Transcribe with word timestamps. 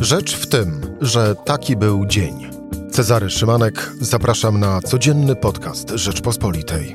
Rzecz 0.00 0.36
w 0.36 0.46
tym, 0.46 0.80
że 1.00 1.34
taki 1.34 1.76
był 1.76 2.06
dzień. 2.06 2.50
Cezary 2.90 3.30
Szymanek, 3.30 3.92
zapraszam 4.00 4.60
na 4.60 4.80
codzienny 4.80 5.36
podcast 5.36 5.90
Rzeczpospolitej. 5.90 6.94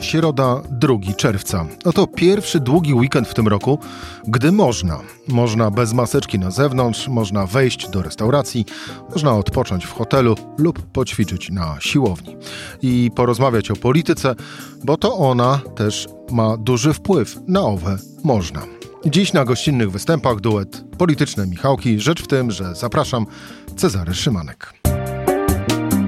Środa 0.00 0.62
2 0.70 0.94
czerwca. 1.16 1.66
Oto 1.84 2.06
pierwszy 2.06 2.60
długi 2.60 2.94
weekend 2.94 3.28
w 3.28 3.34
tym 3.34 3.48
roku, 3.48 3.78
gdy 4.26 4.52
można. 4.52 5.00
Można 5.28 5.70
bez 5.70 5.92
maseczki 5.92 6.38
na 6.38 6.50
zewnątrz, 6.50 7.08
można 7.08 7.46
wejść 7.46 7.88
do 7.88 8.02
restauracji, 8.02 8.64
można 9.12 9.34
odpocząć 9.34 9.86
w 9.86 9.92
hotelu 9.92 10.34
lub 10.58 10.82
poćwiczyć 10.82 11.50
na 11.50 11.76
siłowni. 11.80 12.36
I 12.82 13.10
porozmawiać 13.14 13.70
o 13.70 13.76
polityce, 13.76 14.34
bo 14.84 14.96
to 14.96 15.16
ona 15.16 15.60
też 15.76 16.08
ma 16.30 16.56
duży 16.56 16.92
wpływ 16.92 17.36
na 17.46 17.60
owe 17.60 17.98
można. 18.24 18.77
Dziś 19.10 19.32
na 19.32 19.44
gościnnych 19.44 19.90
występach 19.90 20.40
duet 20.40 20.84
Polityczne 20.98 21.46
Michałki. 21.46 22.00
Rzecz 22.00 22.22
w 22.22 22.26
tym, 22.26 22.50
że 22.50 22.74
zapraszam 22.74 23.26
Cezary 23.76 24.14
Szymanek. 24.14 24.74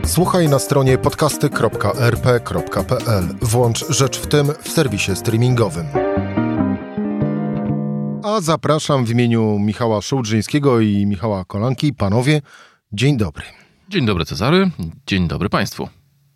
Słuchaj 0.04 0.48
na 0.48 0.58
stronie 0.58 0.98
podcasty.rp.pl. 0.98 3.24
Włącz 3.42 3.88
Rzecz 3.88 4.18
w 4.18 4.26
tym 4.26 4.46
w 4.62 4.68
serwisie 4.68 5.16
streamingowym. 5.16 5.86
A 8.24 8.40
zapraszam 8.40 9.04
w 9.04 9.10
imieniu 9.10 9.58
Michała 9.58 10.02
Szołdrzyńskiego 10.02 10.80
i 10.80 11.06
Michała 11.06 11.44
Kolanki. 11.44 11.94
Panowie, 11.94 12.42
dzień 12.92 13.16
dobry. 13.16 13.44
Dzień 13.88 14.06
dobry 14.06 14.24
Cezary, 14.24 14.70
dzień 15.06 15.28
dobry 15.28 15.48
Państwu. 15.48 15.88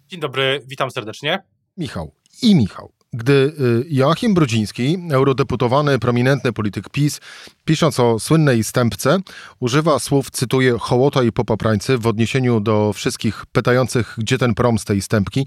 Dzień 0.08 0.20
dobry, 0.20 0.62
witam 0.66 0.90
serdecznie. 0.90 1.42
Michał 1.76 2.12
i 2.42 2.54
Michał. 2.54 2.92
Gdy 3.16 3.32
y, 3.32 3.86
Joachim 3.90 4.34
Brudziński, 4.34 4.98
eurodeputowany, 5.10 5.98
prominentny 5.98 6.52
polityk 6.52 6.88
PiS, 6.88 7.20
pisząc 7.64 8.00
o 8.00 8.20
słynnej 8.20 8.64
stępce, 8.64 9.18
używa 9.60 9.98
słów, 9.98 10.30
cytuję, 10.30 10.76
hołota 10.80 11.22
i 11.22 11.32
popaprańcy 11.32 11.98
w 11.98 12.06
odniesieniu 12.06 12.60
do 12.60 12.92
wszystkich 12.92 13.46
pytających, 13.46 14.14
gdzie 14.18 14.38
ten 14.38 14.54
prom 14.54 14.78
z 14.78 14.84
tej 14.84 15.02
stępki, 15.02 15.46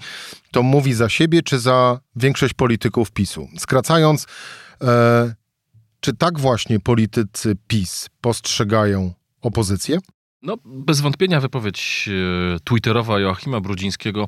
to 0.51 0.63
mówi 0.63 0.93
za 0.93 1.09
siebie 1.09 1.43
czy 1.43 1.59
za 1.59 1.99
większość 2.15 2.53
polityków 2.53 3.11
PiSu. 3.11 3.47
Skracając, 3.57 4.25
e, 4.81 5.35
czy 5.99 6.13
tak 6.13 6.39
właśnie 6.39 6.79
politycy 6.79 7.55
PiS 7.67 8.09
postrzegają 8.21 9.13
opozycję? 9.41 9.99
No, 10.41 10.57
bez 10.65 11.01
wątpienia 11.01 11.41
wypowiedź 11.41 12.09
e, 12.55 12.59
twitterowa 12.59 13.19
Joachima 13.19 13.59
Brudzińskiego 13.59 14.27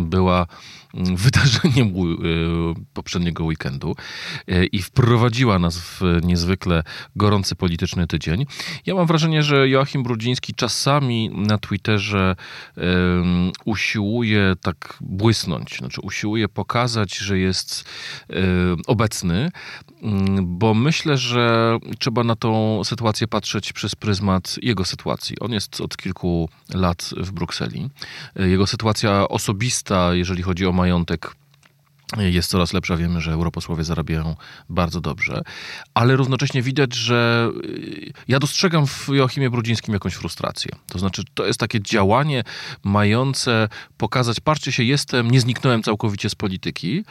była 0.00 0.46
wydarzeniem 1.24 1.88
e, 1.88 1.92
poprzedniego 2.94 3.44
weekendu 3.44 3.96
e, 4.48 4.64
i 4.64 4.82
wprowadziła 4.82 5.58
nas 5.58 5.78
w 5.78 6.00
niezwykle 6.22 6.82
gorący 7.16 7.56
polityczny 7.56 8.06
tydzień. 8.06 8.46
Ja 8.86 8.94
mam 8.94 9.06
wrażenie, 9.06 9.42
że 9.42 9.68
Joachim 9.68 10.02
Brudziński 10.02 10.54
czasami 10.54 11.30
na 11.30 11.58
Twitterze 11.58 12.36
usiłuje 13.64 14.54
tak 14.62 14.98
błysnąć, 15.00 15.78
znaczy 15.78 16.00
usiłuje 16.00 16.48
pokazać, 16.48 17.16
że 17.16 17.38
jest 17.38 17.84
obecny, 18.86 19.50
bo 20.42 20.74
myślę, 20.74 21.16
że 21.16 21.78
trzeba 21.98 22.24
na 22.24 22.36
tą 22.36 22.84
sytuację 22.84 23.28
patrzeć 23.28 23.72
przez 23.72 23.94
pryzmat 23.94 24.56
jego 24.62 24.84
sytuacji. 24.84 25.38
On 25.40 25.52
jest 25.52 25.80
od 25.80 25.96
kilku 25.96 26.48
lat 26.74 27.10
w 27.16 27.30
Brukseli. 27.30 27.90
Jego 28.36 28.66
sytuacja 28.66 29.28
osobista, 29.28 30.14
jeżeli 30.14 30.42
chodzi 30.42 30.66
o 30.66 30.72
majątek 30.72 31.34
jest 32.16 32.50
coraz 32.50 32.72
lepsza. 32.72 32.96
Wiemy, 32.96 33.20
że 33.20 33.32
europosłowie 33.32 33.84
zarabiają 33.84 34.36
bardzo 34.68 35.00
dobrze, 35.00 35.42
ale 35.94 36.16
równocześnie 36.16 36.62
widać, 36.62 36.94
że 36.94 37.50
y, 37.64 38.12
ja 38.28 38.38
dostrzegam 38.38 38.86
w 38.86 39.08
Joachimie 39.08 39.50
Brudzińskim 39.50 39.94
jakąś 39.94 40.14
frustrację. 40.14 40.70
To 40.86 40.98
znaczy, 40.98 41.22
to 41.34 41.46
jest 41.46 41.60
takie 41.60 41.80
działanie 41.80 42.44
mające 42.84 43.68
pokazać, 43.96 44.40
patrzcie 44.40 44.72
się, 44.72 44.82
jestem, 44.82 45.30
nie 45.30 45.40
zniknąłem 45.40 45.82
całkowicie 45.82 46.30
z 46.30 46.34
polityki, 46.34 47.04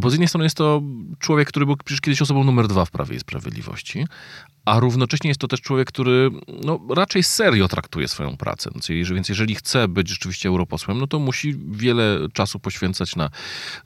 bo 0.00 0.10
z 0.10 0.12
jednej 0.12 0.28
strony 0.28 0.44
jest 0.44 0.56
to 0.56 0.82
człowiek, 1.18 1.48
który 1.48 1.66
był 1.66 1.76
przecież 1.76 2.00
kiedyś 2.00 2.22
osobą 2.22 2.44
numer 2.44 2.68
dwa 2.68 2.84
w 2.84 2.90
Prawie 2.90 3.16
i 3.16 3.20
Sprawiedliwości, 3.20 4.06
a 4.64 4.80
równocześnie 4.80 5.28
jest 5.28 5.40
to 5.40 5.48
też 5.48 5.60
człowiek, 5.60 5.88
który 5.88 6.30
no, 6.64 6.80
raczej 6.90 7.22
serio 7.22 7.68
traktuje 7.68 8.08
swoją 8.08 8.36
pracę. 8.36 8.70
Więc 8.74 8.88
jeżeli 9.28 9.54
chce 9.54 9.88
być 9.88 10.08
rzeczywiście 10.08 10.48
europosłem, 10.48 10.98
no 10.98 11.06
to 11.06 11.18
musi 11.18 11.56
wiele 11.70 12.18
czasu 12.32 12.60
poświęcać 12.60 13.16
na 13.16 13.30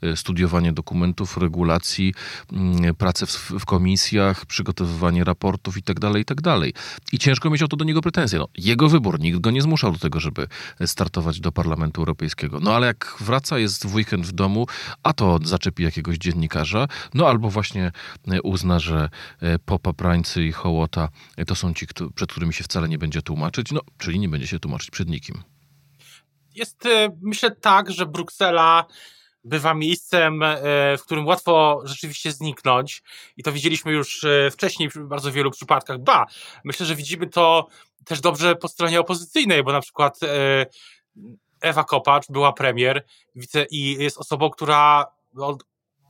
e, 0.01 0.15
studiowanie 0.15 0.73
dokumentów, 0.73 1.37
regulacji, 1.37 2.13
mm, 2.53 2.95
pracę 2.95 3.25
w, 3.25 3.51
w 3.59 3.65
komisjach, 3.65 4.45
przygotowywanie 4.45 5.23
raportów 5.23 5.75
itd., 5.75 6.01
tak 6.01 6.17
itd. 6.17 6.41
Tak 6.41 7.13
I 7.13 7.19
ciężko 7.19 7.49
mieć 7.49 7.63
o 7.63 7.67
to 7.67 7.77
do 7.77 7.85
niego 7.85 8.01
pretensje. 8.01 8.39
No, 8.39 8.47
jego 8.57 8.89
wybór, 8.89 9.19
nikt 9.19 9.39
go 9.39 9.51
nie 9.51 9.61
zmuszał 9.61 9.91
do 9.91 9.99
tego, 9.99 10.19
żeby 10.19 10.47
startować 10.85 11.39
do 11.39 11.51
Parlamentu 11.51 12.01
Europejskiego. 12.01 12.59
No 12.59 12.75
ale 12.75 12.87
jak 12.87 13.15
wraca, 13.19 13.59
jest 13.59 13.87
w 13.87 13.95
weekend 13.95 14.25
w 14.25 14.31
domu, 14.31 14.67
a 15.03 15.13
to 15.13 15.39
zaczepi 15.43 15.83
jakiegoś 15.83 16.17
dziennikarza, 16.17 16.87
no 17.13 17.27
albo 17.27 17.49
właśnie 17.49 17.91
e, 18.27 18.41
uzna, 18.41 18.79
że 18.79 19.09
e, 19.41 19.59
popaprańcy 19.59 20.43
i 20.43 20.51
hołota 20.69 21.09
to 21.47 21.55
są 21.55 21.73
ci, 21.73 21.87
przed 22.15 22.31
którymi 22.31 22.53
się 22.53 22.63
wcale 22.63 22.89
nie 22.89 22.97
będzie 22.97 23.21
tłumaczyć, 23.21 23.71
no, 23.71 23.81
czyli 23.97 24.19
nie 24.19 24.29
będzie 24.29 24.47
się 24.47 24.59
tłumaczyć 24.59 24.91
przed 24.91 25.09
nikim. 25.09 25.43
Jest, 26.55 26.85
e, 26.85 27.17
myślę, 27.21 27.51
tak, 27.51 27.91
że 27.91 28.05
Bruksela 28.05 28.85
bywa 29.43 29.73
miejscem, 29.73 30.43
e, 30.43 30.57
w 30.97 31.03
którym 31.03 31.27
łatwo 31.27 31.81
rzeczywiście 31.83 32.31
zniknąć 32.31 33.03
i 33.37 33.43
to 33.43 33.51
widzieliśmy 33.51 33.91
już 33.91 34.23
e, 34.23 34.51
wcześniej 34.51 34.89
w 34.89 34.97
bardzo 34.97 35.31
wielu 35.31 35.51
przypadkach. 35.51 35.99
Ba, 35.99 36.25
myślę, 36.63 36.85
że 36.85 36.95
widzimy 36.95 37.27
to 37.27 37.67
też 38.05 38.21
dobrze 38.21 38.55
po 38.55 38.67
stronie 38.67 38.99
opozycyjnej, 38.99 39.63
bo 39.63 39.71
na 39.71 39.81
przykład 39.81 40.19
Ewa 41.61 41.83
Kopacz 41.83 42.27
była 42.29 42.53
premier 42.53 43.05
wice, 43.35 43.65
i 43.71 44.03
jest 44.03 44.17
osobą, 44.17 44.49
która 44.49 45.05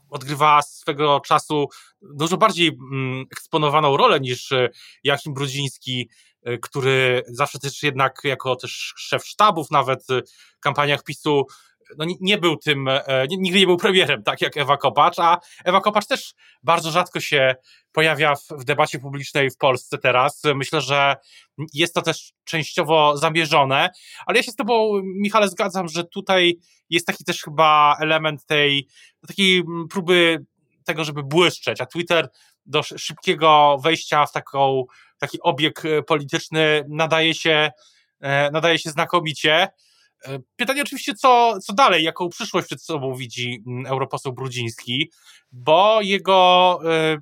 odgrywa 0.10 0.62
swego 0.62 1.20
czasu 1.20 1.68
dużo 2.02 2.38
bardziej 2.38 2.68
mm, 2.68 3.26
eksponowaną 3.32 3.98
rolę 3.98 4.20
niż 4.20 4.52
e, 4.52 4.70
Jachim 5.04 5.34
Brudziński, 5.34 6.10
e, 6.44 6.58
który 6.58 7.24
zawsze 7.28 7.60
też 7.60 7.84
jednak 7.84 8.22
jako 8.24 8.56
też 8.56 8.94
szef 8.98 9.26
sztabów 9.26 9.72
nawet 9.72 10.06
w 10.58 10.60
kampaniach 10.60 11.04
PiSu 11.04 11.46
no 11.98 12.06
nie 12.22 12.38
był 12.38 12.58
tym, 12.58 12.88
e, 12.88 13.28
nigdy 13.30 13.60
nie 13.60 13.66
był 13.66 13.78
premierem, 13.78 14.24
tak 14.24 14.42
jak 14.42 14.58
Ewa 14.58 14.78
Kopacz, 14.78 15.20
a 15.20 15.40
Ewa 15.66 15.82
Kopacz 15.82 16.08
też 16.08 16.34
bardzo 16.64 16.92
rzadko 16.92 17.20
się 17.20 17.56
pojawia 17.92 18.36
w, 18.36 18.48
w, 18.50 18.64
debacie 18.64 19.00
publicznej 19.00 19.50
w 19.50 19.58
Polsce 19.58 19.98
teraz. 19.98 20.42
Myślę, 20.56 20.82
że 20.82 21.16
jest 21.74 21.94
to 21.94 22.02
też 22.02 22.34
częściowo 22.44 23.18
zamierzone, 23.18 23.90
ale 24.26 24.38
ja 24.38 24.44
się 24.44 24.52
z 24.52 24.56
tobą, 24.56 25.02
Michale, 25.04 25.50
zgadzam, 25.50 25.88
że 25.88 26.04
tutaj 26.04 26.58
jest 26.90 27.08
taki 27.08 27.24
też 27.24 27.42
chyba 27.42 27.98
element 28.00 28.46
tej 28.46 28.88
takiej 29.28 29.64
próby 29.90 30.46
tego, 30.86 31.04
żeby 31.04 31.24
błyszczeć, 31.24 31.82
a 31.82 31.86
Twitter 31.86 32.30
do 32.66 32.84
szybkiego 32.84 33.78
wejścia 33.84 34.26
w 34.26 34.32
taką, 34.32 34.86
taki 35.18 35.42
obieg 35.42 35.84
polityczny 36.08 36.86
nadaje 36.90 37.34
się, 37.34 37.72
e, 38.20 38.52
nadaje 38.52 38.80
się 38.80 38.90
znakomicie. 38.90 39.68
E, 40.26 40.40
pytanie 40.56 40.82
oczywiście, 40.82 41.14
co, 41.14 41.58
co 41.60 41.74
dalej, 41.74 42.04
jaką 42.04 42.30
przyszłość 42.30 42.68
przed 42.68 42.84
sobą 42.84 43.16
widzi 43.16 43.64
mm, 43.68 43.86
europoseł 43.86 44.34
Brudziński, 44.34 45.12
bo 45.52 46.02
jego, 46.02 46.80
e, 46.86 47.18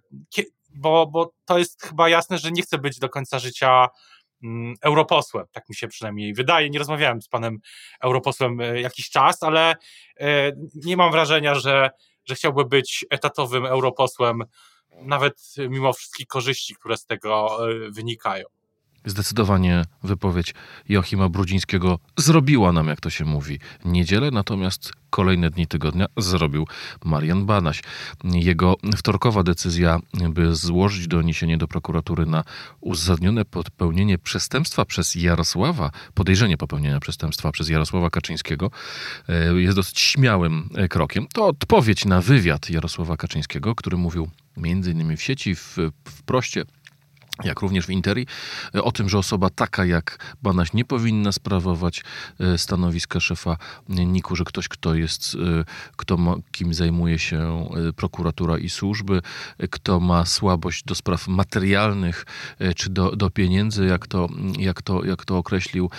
bo, 0.75 1.07
bo 1.07 1.34
to 1.46 1.59
jest 1.59 1.84
chyba 1.84 2.09
jasne, 2.09 2.38
że 2.38 2.52
nie 2.52 2.62
chce 2.62 2.78
być 2.78 3.00
do 3.00 3.09
końca 3.09 3.40
życia 3.40 3.88
mm, 4.44 4.75
europosłem, 4.81 5.46
tak 5.52 5.69
mi 5.69 5.75
się 5.75 5.88
przynajmniej 5.88 6.34
wydaje. 6.34 6.69
Nie 6.69 6.80
rozmawiałem 6.80 7.22
z 7.22 7.28
panem 7.28 7.59
europosłem 8.02 8.62
e, 8.62 8.81
jakiś 8.81 9.09
czas, 9.09 9.44
ale 9.44 9.75
nie 10.75 10.97
mam 10.97 11.12
wrażenia, 11.12 11.56
że, 11.56 11.90
że 12.25 12.36
chciałby 12.36 12.66
być 12.66 13.06
etatowym 13.09 13.66
europosłem, 13.66 14.44
nawet 15.02 15.53
mimo 15.57 15.94
wszystkich 15.94 16.28
korzyści, 16.28 16.75
które 16.75 16.97
z 16.97 17.06
tego 17.06 17.57
wynikają. 17.92 18.45
Zdecydowanie 19.07 19.86
wypowiedź 20.04 20.54
Joachima 20.89 21.30
Brudzińskiego 21.30 22.00
zrobiła 22.18 22.71
nam, 22.71 22.88
jak 22.88 23.01
to 23.01 23.09
się 23.09 23.25
mówi, 23.25 23.59
niedzielę, 23.86 24.31
natomiast 24.31 24.92
kolejne 25.09 25.50
dni 25.50 25.68
tygodnia 25.68 26.06
zrobił 26.18 26.68
Marian 27.06 27.45
Banaś. 27.45 27.81
Jego 28.24 28.75
wtorkowa 28.98 29.44
decyzja, 29.44 30.00
by 30.30 30.56
złożyć 30.56 31.07
doniesienie 31.07 31.57
do 31.57 31.68
prokuratury 31.68 32.25
na 32.25 32.44
uzasadnione 32.81 33.45
popełnienie 33.45 34.18
przestępstwa 34.18 34.86
przez 34.86 35.15
Jarosława, 35.15 35.92
podejrzenie 36.13 36.57
popełnienia 36.57 37.00
przestępstwa 37.00 37.51
przez 37.51 37.69
Jarosława 37.69 38.10
Kaczyńskiego, 38.10 38.71
e, 39.30 39.53
jest 39.53 39.75
dosyć 39.75 40.00
śmiałym 40.00 40.69
e, 40.75 40.88
krokiem. 40.88 41.27
To 41.33 41.45
odpowiedź 41.45 42.06
na 42.06 42.21
wywiad 42.21 42.69
Jarosława 42.69 43.18
Kaczyńskiego, 43.18 43.75
który 43.75 43.98
mówił 43.98 44.30
między 44.57 44.92
innymi 44.92 45.18
w 45.18 45.21
sieci, 45.21 45.56
w, 45.56 45.77
w 46.06 46.24
proście 46.25 46.65
jak 47.44 47.60
również 47.60 47.86
w 47.86 47.89
Interi, 47.89 48.28
e, 48.75 48.84
o 48.84 48.92
tym, 48.92 49.10
że 49.10 49.18
osoba 49.18 49.50
taka 49.50 49.86
jak 49.86 50.36
Banaś 50.44 50.74
nie 50.74 50.86
powinna 50.86 51.31
sprawować 51.31 52.04
e, 52.39 52.57
stanowiska 52.57 53.19
szefa 53.19 53.57
NIK-u, 53.89 54.36
że 54.36 54.44
ktoś, 54.44 54.68
kto 54.68 54.95
jest, 54.95 55.36
e, 55.36 55.63
kto 55.95 56.18
ma, 56.18 56.36
kim 56.51 56.74
zajmuje 56.74 57.19
się 57.19 57.69
prokuratura 57.95 58.57
i 58.57 58.69
służby, 58.69 59.22
kto 59.69 60.00
ma 60.00 60.25
słabość 60.25 60.84
do 60.84 60.95
spraw 60.95 61.28
materialnych 61.28 62.25
czy 62.75 62.89
do, 62.89 63.16
do 63.16 63.30
pieniędzy, 63.30 63.86
jak 63.86 64.07
to, 64.07 64.30
jak, 64.57 64.81
to, 64.81 65.06
jak 65.06 65.25
to 65.25 65.38
określił, 65.38 65.89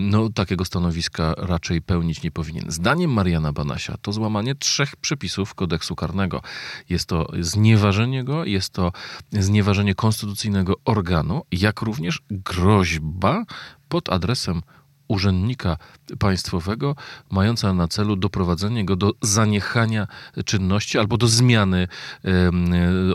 no 0.00 0.28
takiego 0.28 0.64
stanowiska 0.64 1.34
raczej 1.38 1.82
pełnić 1.82 2.22
nie 2.22 2.30
powinien. 2.30 2.64
Zdaniem 2.68 3.12
Mariana 3.12 3.52
Banasia 3.52 3.96
to 4.02 4.12
złamanie 4.12 4.54
trzech 4.54 4.96
przepisów 4.96 5.54
kodeksu 5.54 5.96
karnego. 5.96 6.42
Jest 6.88 7.08
to 7.08 7.26
znieważenie 7.40 8.24
go, 8.24 8.44
jest 8.44 8.72
to 8.72 8.92
znieważenie 9.32 9.94
konstytucyjnego 9.94 10.69
organu, 10.84 11.42
jak 11.52 11.80
również 11.80 12.22
groźba 12.30 13.44
pod 13.88 14.12
adresem 14.12 14.62
urzędnika 15.08 15.76
państwowego, 16.18 16.96
mająca 17.30 17.74
na 17.74 17.88
celu 17.88 18.16
doprowadzenie 18.16 18.84
go 18.84 18.96
do 18.96 19.12
zaniechania 19.22 20.06
czynności 20.44 20.98
albo 20.98 21.16
do 21.16 21.28
zmiany 21.28 21.88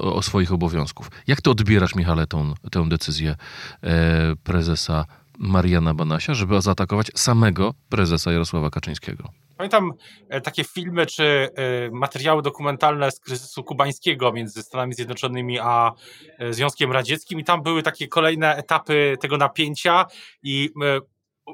o 0.01 0.21
swoich 0.21 0.53
obowiązków. 0.53 1.11
Jak 1.27 1.41
ty 1.41 1.49
odbierasz, 1.49 1.95
Michale, 1.95 2.27
tą, 2.27 2.53
tę 2.71 2.89
decyzję 2.89 3.35
e, 3.83 4.35
prezesa 4.43 5.05
Mariana 5.39 5.93
Banasia, 5.93 6.33
żeby 6.33 6.61
zaatakować 6.61 7.11
samego 7.15 7.73
prezesa 7.89 8.31
Jarosława 8.31 8.69
Kaczyńskiego? 8.69 9.29
Pamiętam 9.57 9.93
e, 10.29 10.41
takie 10.41 10.63
filmy 10.63 11.05
czy 11.05 11.23
e, 11.23 11.91
materiały 11.91 12.41
dokumentalne 12.41 13.11
z 13.11 13.19
kryzysu 13.19 13.63
kubańskiego 13.63 14.31
między 14.31 14.63
Stanami 14.63 14.93
Zjednoczonymi 14.93 15.59
a 15.59 15.91
e, 16.39 16.53
Związkiem 16.53 16.91
Radzieckim 16.91 17.39
i 17.39 17.43
tam 17.43 17.63
były 17.63 17.83
takie 17.83 18.07
kolejne 18.07 18.55
etapy 18.55 19.17
tego 19.21 19.37
napięcia 19.37 20.05
i 20.43 20.69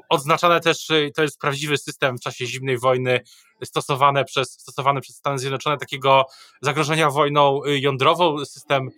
odznaczane 0.08 0.60
też, 0.60 0.88
to 1.14 1.22
jest 1.22 1.40
prawdziwy 1.40 1.78
system 1.78 2.18
w 2.18 2.20
czasie 2.20 2.46
zimnej 2.46 2.78
wojny 2.78 3.20
stosowany 3.64 4.24
przez, 4.24 4.50
stosowany 4.52 5.00
przez 5.00 5.16
Stany 5.16 5.38
Zjednoczone 5.38 5.78
takiego 5.78 6.26
zagrożenia 6.62 7.10
wojną 7.10 7.60
jądrową, 7.64 8.44
system 8.44 8.90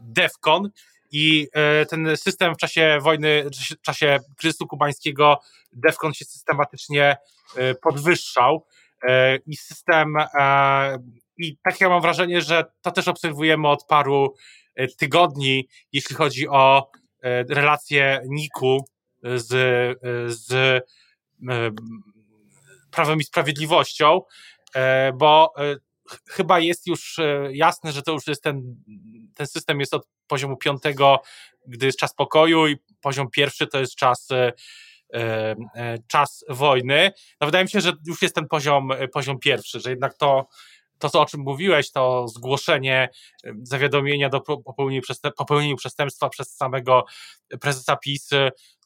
DEFCON, 0.00 0.70
i 1.12 1.48
ten 1.90 2.16
system 2.16 2.54
w 2.54 2.58
czasie 2.58 2.98
wojny, 3.02 3.44
w 3.78 3.82
czasie 3.82 4.18
kryzysu 4.38 4.66
kubańskiego, 4.66 5.40
DEFCON 5.72 6.14
się 6.14 6.24
systematycznie 6.24 7.16
E, 7.54 7.74
podwyższał. 7.74 8.66
E, 9.08 9.36
i 9.36 9.56
system 9.56 10.16
e, 10.16 10.98
i 11.38 11.56
tak 11.64 11.80
ja 11.80 11.88
mam 11.88 12.02
wrażenie, 12.02 12.40
że 12.40 12.64
to 12.82 12.90
też 12.90 13.08
obserwujemy 13.08 13.68
od 13.68 13.84
paru 13.84 14.34
tygodni, 14.98 15.68
jeśli 15.92 16.16
chodzi 16.16 16.48
o 16.48 16.90
relacje 17.48 18.20
NIK-u 18.28 18.84
z, 19.22 19.48
z 20.26 20.82
Prawem 22.90 23.18
i 23.18 23.24
Sprawiedliwością, 23.24 24.20
bo 25.14 25.54
chyba 26.28 26.58
jest 26.58 26.86
już 26.86 27.20
jasne, 27.52 27.92
że 27.92 28.02
to 28.02 28.12
już 28.12 28.26
jest 28.26 28.42
ten, 28.42 28.76
ten 29.34 29.46
system 29.46 29.80
jest 29.80 29.94
od 29.94 30.08
poziomu 30.26 30.56
piątego, 30.56 31.20
gdy 31.66 31.86
jest 31.86 31.98
czas 31.98 32.14
pokoju 32.14 32.66
i 32.66 32.76
poziom 33.00 33.30
pierwszy 33.30 33.66
to 33.66 33.78
jest 33.78 33.94
czas 33.94 34.28
E, 35.14 35.56
e, 35.74 35.98
czas 36.08 36.44
wojny. 36.48 37.12
No 37.40 37.46
wydaje 37.46 37.64
mi 37.64 37.70
się, 37.70 37.80
że 37.80 37.92
już 38.06 38.22
jest 38.22 38.34
ten 38.34 38.48
poziom, 38.48 38.92
e, 38.92 39.08
poziom 39.08 39.38
pierwszy, 39.38 39.80
że 39.80 39.90
jednak 39.90 40.14
to, 40.14 40.46
to, 40.98 41.20
o 41.20 41.26
czym 41.26 41.40
mówiłeś, 41.40 41.92
to 41.92 42.28
zgłoszenie 42.28 43.08
zawiadomienia 43.62 44.28
do 44.28 44.40
popełnienia 45.36 45.76
przestępstwa 45.76 46.28
przez 46.28 46.56
samego 46.56 47.04
prezesa 47.60 47.96
PiS, 47.96 48.30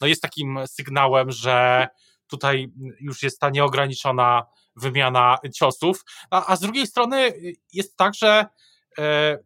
no 0.01 0.07
jest 0.07 0.23
takim 0.23 0.59
sygnałem, 0.67 1.31
że 1.31 1.89
tutaj 2.31 2.73
już 3.01 3.23
jest 3.23 3.41
ta 3.41 3.51
nieograniczona 3.51 4.47
wymiana 4.77 5.39
ciosów. 5.55 6.05
A, 6.31 6.47
a 6.47 6.57
z 6.57 6.61
drugiej 6.61 6.87
strony 6.87 7.33
jest 7.73 7.97
tak, 7.97 8.15
że 8.15 8.47
e, 8.99 9.39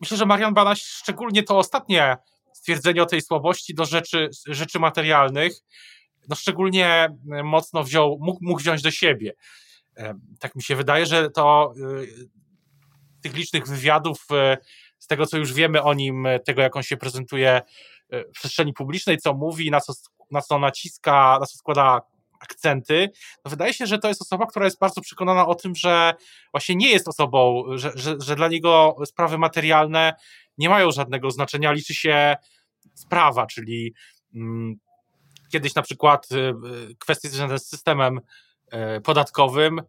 myślę, 0.00 0.16
że 0.16 0.26
Marian 0.26 0.54
Banaś, 0.54 0.82
szczególnie 0.82 1.42
to 1.42 1.58
ostatnie 1.58 2.16
stwierdzenie 2.52 3.02
o 3.02 3.06
tej 3.06 3.22
słabości 3.22 3.74
do 3.74 3.84
rzeczy, 3.84 4.30
rzeczy 4.46 4.78
materialnych, 4.78 5.52
no 6.28 6.36
szczególnie 6.36 6.86
e, 7.32 7.42
mocno 7.42 7.84
wziął, 7.84 8.18
mógł, 8.20 8.38
mógł 8.42 8.60
wziąć 8.60 8.82
do 8.82 8.90
siebie. 8.90 9.32
E, 9.96 10.14
tak 10.40 10.56
mi 10.56 10.62
się 10.62 10.76
wydaje, 10.76 11.06
że 11.06 11.30
to 11.30 11.72
e, 11.76 12.06
tych 13.22 13.34
licznych 13.34 13.66
wywiadów, 13.66 14.26
z 14.98 15.06
tego 15.06 15.26
co 15.26 15.38
już 15.38 15.52
wiemy 15.52 15.82
o 15.82 15.94
nim, 15.94 16.26
tego 16.44 16.62
jak 16.62 16.76
on 16.76 16.82
się 16.82 16.96
prezentuje 16.96 17.62
w 18.12 18.30
przestrzeni 18.32 18.72
publicznej, 18.72 19.18
co 19.18 19.34
mówi, 19.34 19.70
na 19.70 19.80
co, 19.80 19.92
na 20.30 20.40
co 20.40 20.58
naciska, 20.58 21.38
na 21.40 21.46
co 21.46 21.58
składa 21.58 22.00
akcenty, 22.40 23.10
wydaje 23.44 23.74
się, 23.74 23.86
że 23.86 23.98
to 23.98 24.08
jest 24.08 24.22
osoba, 24.22 24.46
która 24.46 24.64
jest 24.64 24.78
bardzo 24.78 25.00
przekonana 25.00 25.46
o 25.46 25.54
tym, 25.54 25.74
że 25.74 26.14
właśnie 26.52 26.76
nie 26.76 26.90
jest 26.90 27.08
osobą, 27.08 27.64
że, 27.74 27.92
że, 27.94 28.16
że 28.18 28.36
dla 28.36 28.48
niego 28.48 28.96
sprawy 29.04 29.38
materialne 29.38 30.14
nie 30.58 30.68
mają 30.68 30.90
żadnego 30.90 31.30
znaczenia, 31.30 31.72
liczy 31.72 31.94
się 31.94 32.36
sprawa, 32.94 33.46
czyli 33.46 33.94
mm, 34.34 34.76
kiedyś 35.52 35.74
na 35.74 35.82
przykład 35.82 36.32
y, 36.32 36.36
y, 36.36 36.96
kwestie 36.98 37.28
związane 37.28 37.58
z 37.58 37.68
systemem 37.68 38.20
y, 38.96 39.00
podatkowym, 39.00 39.82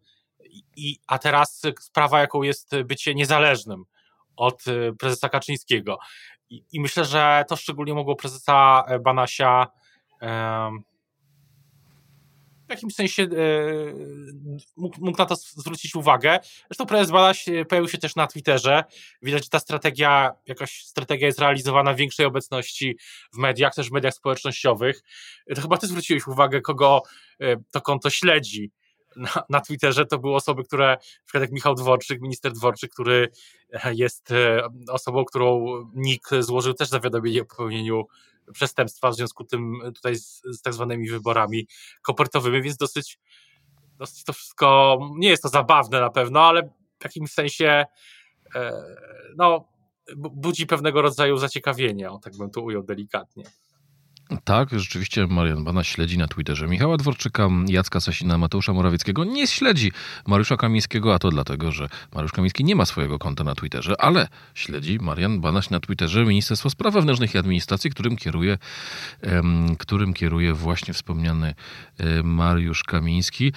i, 0.76 0.98
a 1.06 1.18
teraz 1.18 1.62
sprawa, 1.80 2.20
jaką 2.20 2.42
jest 2.42 2.76
bycie 2.84 3.14
niezależnym 3.14 3.84
od 4.36 4.64
prezesa 4.98 5.28
Kaczyńskiego. 5.28 5.98
I, 6.50 6.64
i 6.72 6.80
myślę, 6.80 7.04
że 7.04 7.44
to 7.48 7.56
szczególnie 7.56 7.94
mogło 7.94 8.16
prezesa 8.16 8.84
Banasia 9.00 9.66
w 12.68 12.70
jakimś 12.70 12.94
sensie 12.94 13.22
e, 13.22 13.26
mógł, 14.76 14.96
mógł, 15.00 15.18
na 15.18 15.26
to 15.26 15.36
zwrócić 15.36 15.94
uwagę. 15.94 16.38
Zresztą 16.68 16.86
prezes 16.86 17.10
Badaś 17.10 17.44
pojawił 17.68 17.88
się 17.88 17.98
też 17.98 18.16
na 18.16 18.26
Twitterze. 18.26 18.84
Widać, 19.22 19.44
że 19.44 19.50
ta 19.50 19.58
strategia, 19.58 20.32
jakaś 20.46 20.84
strategia 20.84 21.26
jest 21.26 21.38
realizowana 21.38 21.94
w 21.94 21.96
większej 21.96 22.26
obecności 22.26 22.96
w 23.34 23.38
mediach, 23.38 23.74
też 23.74 23.88
w 23.88 23.92
mediach 23.92 24.14
społecznościowych. 24.14 25.02
To 25.54 25.60
chyba 25.62 25.76
ty 25.76 25.86
zwróciłeś 25.86 26.26
uwagę, 26.26 26.60
kogo 26.60 27.02
e, 27.40 27.56
to 27.72 27.80
konto 27.80 28.10
śledzi. 28.10 28.70
Na, 29.18 29.42
na 29.48 29.60
Twitterze 29.60 30.06
to 30.06 30.18
były 30.18 30.34
osoby, 30.34 30.64
które, 30.64 30.86
na 30.88 31.24
przykład 31.24 31.42
jak 31.42 31.52
Michał 31.52 31.74
Dworczyk, 31.74 32.20
minister 32.20 32.52
Dworczyk, 32.52 32.92
który 32.92 33.28
jest 33.92 34.32
e, 34.32 34.68
osobą, 34.88 35.24
którą 35.24 35.64
NIK 35.94 36.28
złożył 36.40 36.74
też 36.74 36.88
zawiadomienie 36.88 37.42
o 37.42 37.44
popełnieniu 37.44 38.06
przestępstwa 38.52 39.10
w 39.10 39.14
związku 39.14 39.44
tym 39.44 39.80
tutaj 39.94 40.16
z, 40.16 40.42
z 40.44 40.62
tak 40.62 40.74
zwanymi 40.74 41.08
wyborami 41.08 41.66
kopertowymi, 42.02 42.62
więc 42.62 42.76
dosyć, 42.76 43.18
dosyć 43.98 44.24
to 44.24 44.32
wszystko, 44.32 44.98
nie 45.16 45.28
jest 45.28 45.42
to 45.42 45.48
zabawne 45.48 46.00
na 46.00 46.10
pewno, 46.10 46.40
ale 46.40 46.62
w 47.00 47.04
jakimś 47.04 47.30
sensie 47.30 47.84
e, 48.54 48.72
no, 49.36 49.68
budzi 50.16 50.66
pewnego 50.66 51.02
rodzaju 51.02 51.36
zaciekawienie, 51.36 52.10
o 52.10 52.18
tak 52.18 52.36
bym 52.36 52.50
to 52.50 52.60
ujął 52.60 52.82
delikatnie. 52.82 53.44
Tak, 54.44 54.68
rzeczywiście 54.78 55.26
Marian 55.26 55.64
Bana 55.64 55.84
śledzi 55.84 56.18
na 56.18 56.28
Twitterze 56.28 56.66
Michała 56.66 56.96
Dworczyka, 56.96 57.48
Jacka 57.68 58.00
Sasina, 58.00 58.38
Mateusza 58.38 58.72
Morawieckiego. 58.72 59.24
Nie 59.24 59.46
śledzi 59.46 59.92
Mariusza 60.26 60.56
Kamińskiego, 60.56 61.14
a 61.14 61.18
to 61.18 61.30
dlatego, 61.30 61.72
że 61.72 61.88
Mariusz 62.14 62.32
Kamiński 62.32 62.64
nie 62.64 62.76
ma 62.76 62.84
swojego 62.84 63.18
konta 63.18 63.44
na 63.44 63.54
Twitterze, 63.54 64.00
ale 64.00 64.28
śledzi 64.54 64.98
Marian 65.00 65.40
Banaś 65.40 65.70
na 65.70 65.80
Twitterze 65.80 66.24
Ministerstwo 66.24 66.70
Spraw 66.70 66.94
Wewnętrznych 66.94 67.34
i 67.34 67.38
Administracji, 67.38 67.90
którym 67.90 68.16
kieruje, 68.16 68.58
którym 69.78 70.14
kieruje 70.14 70.54
właśnie 70.54 70.94
wspomniany 70.94 71.54
e, 71.98 72.22
Mariusz 72.22 72.84
Kamiński. 72.84 73.52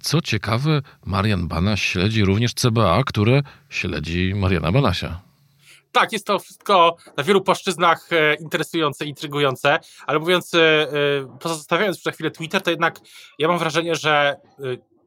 Co 0.00 0.20
ciekawe, 0.20 0.82
Marian 1.06 1.48
Banaś 1.48 1.82
śledzi 1.82 2.24
również 2.24 2.54
CBA, 2.54 3.04
które 3.04 3.42
śledzi 3.68 4.32
Mariana 4.36 4.72
Banasia 4.72 5.27
tak, 5.92 6.12
jest 6.12 6.26
to 6.26 6.38
wszystko 6.38 6.96
na 7.16 7.24
wielu 7.24 7.40
płaszczyznach 7.40 8.12
e, 8.12 8.34
interesujące, 8.34 9.04
intrygujące, 9.04 9.78
ale 10.06 10.18
mówiąc, 10.18 10.54
e, 10.54 10.60
e, 10.60 11.38
pozostawiając 11.40 12.00
przez 12.00 12.14
chwilę 12.14 12.30
Twitter, 12.30 12.62
to 12.62 12.70
jednak 12.70 13.00
ja 13.38 13.48
mam 13.48 13.58
wrażenie, 13.58 13.94
że 13.94 14.36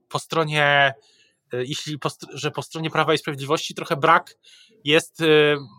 po 0.10 0.20
stronie, 0.20 0.94
jeśli 1.54 2.00
po, 2.00 2.10
że 2.34 2.52
po 2.52 2.62
stronie 2.62 2.90
Prawa 2.90 3.14
i 3.14 3.18
Sprawiedliwości 3.18 3.76
trochę 3.76 3.96
brak 3.96 4.36
jest 4.84 5.24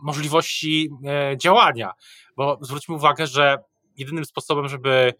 możliwości 0.03 0.91
działania, 1.37 1.93
bo 2.37 2.59
zwróćmy 2.61 2.95
uwagę, 2.95 3.27
że 3.27 3.57
jedynym 3.97 4.25
sposobem, 4.25 4.69
żeby 4.69 5.15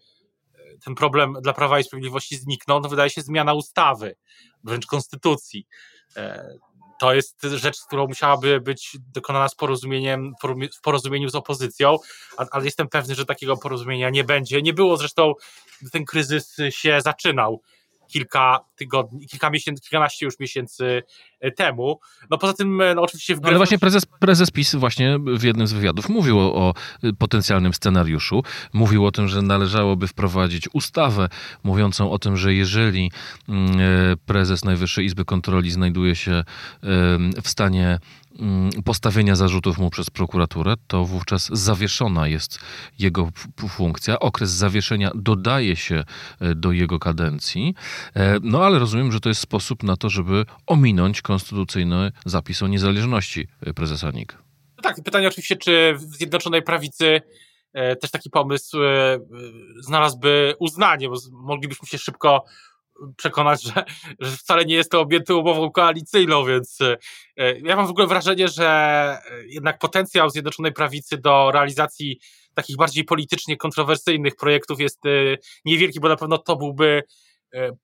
ten 0.85 0.95
problem 0.95 1.33
dla 1.41 1.53
Prawa 1.53 1.79
i 1.79 1.83
Sprawiedliwości 1.83 2.37
zniknął, 2.37 2.81
to 2.81 2.89
wydaje 2.89 3.09
się 3.09 3.21
zmiana 3.21 3.53
ustawy, 3.53 4.15
wręcz 4.63 4.85
konstytucji 4.85 5.67
to 6.99 7.13
jest 7.13 7.41
rzecz, 7.41 7.81
którą 7.87 8.07
musiałaby 8.07 8.61
być 8.61 8.97
dokonana 9.13 9.49
z 9.49 9.55
porozumieniem, 9.55 10.33
w 10.77 10.81
porozumieniu 10.81 11.29
z 11.29 11.35
opozycją, 11.35 11.97
ale 12.51 12.65
jestem 12.65 12.89
pewny, 12.89 13.15
że 13.15 13.25
takiego 13.25 13.57
porozumienia 13.57 14.09
nie 14.09 14.23
będzie. 14.23 14.61
Nie 14.61 14.73
było 14.73 14.97
zresztą, 14.97 15.33
ten 15.91 16.05
kryzys 16.05 16.57
się 16.69 17.01
zaczynał 17.01 17.61
kilka 18.13 18.59
tygodni, 18.75 19.27
kilka 19.27 19.49
miesięcy, 19.49 19.81
kilkanaście 19.81 20.25
już 20.25 20.39
miesięcy 20.39 21.03
temu. 21.55 21.99
No 22.29 22.37
poza 22.37 22.53
tym, 22.53 22.81
no 22.95 23.01
oczywiście... 23.01 23.35
No, 23.35 23.47
ale 23.47 23.57
właśnie 23.57 23.79
prezes, 23.79 24.05
prezes 24.05 24.51
PiS 24.51 24.75
właśnie 24.75 25.19
w 25.37 25.43
jednym 25.43 25.67
z 25.67 25.73
wywiadów 25.73 26.09
mówił 26.09 26.39
o, 26.39 26.53
o 26.53 26.73
potencjalnym 27.19 27.73
scenariuszu. 27.73 28.43
Mówił 28.73 29.05
o 29.05 29.11
tym, 29.11 29.27
że 29.27 29.41
należałoby 29.41 30.07
wprowadzić 30.07 30.69
ustawę 30.73 31.29
mówiącą 31.63 32.11
o 32.11 32.19
tym, 32.19 32.37
że 32.37 32.53
jeżeli 32.53 33.11
mm, 33.49 33.77
prezes 34.25 34.65
Najwyższej 34.65 35.05
Izby 35.05 35.25
Kontroli 35.25 35.71
znajduje 35.71 36.15
się 36.15 36.43
w 37.43 37.49
stanie 37.49 37.99
postawienia 38.85 39.35
zarzutów 39.35 39.77
mu 39.77 39.89
przez 39.89 40.09
prokuraturę, 40.09 40.73
to 40.87 41.05
wówczas 41.05 41.49
zawieszona 41.51 42.27
jest 42.27 42.59
jego 42.99 43.29
funkcja. 43.69 44.19
Okres 44.19 44.49
zawieszenia 44.49 45.11
dodaje 45.15 45.75
się 45.75 46.03
e, 46.39 46.55
do 46.55 46.71
jego 46.71 46.99
kadencji. 46.99 47.75
E, 48.15 48.37
no 48.41 48.65
ale 48.65 48.79
rozumiem, 48.79 49.11
że 49.11 49.19
to 49.19 49.29
jest 49.29 49.41
sposób 49.41 49.83
na 49.83 49.97
to, 49.97 50.09
żeby 50.09 50.45
ominąć 50.67 51.21
konstytucyjny 51.21 52.11
zapis 52.25 52.63
o 52.63 52.67
niezależności 52.67 53.47
e, 53.61 53.73
prezesa 53.73 54.11
NIK. 54.11 54.37
No 54.77 54.83
tak, 54.83 55.03
pytanie 55.03 55.27
oczywiście, 55.27 55.55
czy 55.55 55.93
w 55.95 56.01
Zjednoczonej 56.01 56.61
Prawicy 56.61 57.21
też 58.01 58.11
taki 58.11 58.29
pomysł 58.29 58.77
znalazłby 59.79 60.55
uznanie, 60.59 61.09
bo 61.09 61.15
moglibyśmy 61.31 61.87
się 61.87 61.97
szybko 61.97 62.45
przekonać, 63.17 63.63
że, 63.63 63.83
że 64.19 64.37
wcale 64.37 64.65
nie 64.65 64.75
jest 64.75 64.91
to 64.91 65.01
objęte 65.01 65.35
umową 65.35 65.71
koalicyjną, 65.71 66.45
więc 66.45 66.79
e, 66.81 67.59
ja 67.59 67.75
mam 67.75 67.87
w 67.87 67.89
ogóle 67.89 68.07
wrażenie, 68.07 68.47
że 68.47 68.67
e, 69.31 69.45
jednak 69.45 69.79
potencjał 69.79 70.29
Zjednoczonej 70.29 70.73
Prawicy 70.73 71.17
do 71.17 71.51
realizacji 71.51 72.19
takich 72.53 72.77
bardziej 72.77 73.03
politycznie 73.03 73.57
kontrowersyjnych 73.57 74.35
projektów 74.35 74.79
jest 74.79 75.05
e, 75.05 75.09
niewielki, 75.65 75.99
bo 75.99 76.09
na 76.09 76.15
pewno 76.15 76.37
to 76.37 76.55
byłby 76.55 77.03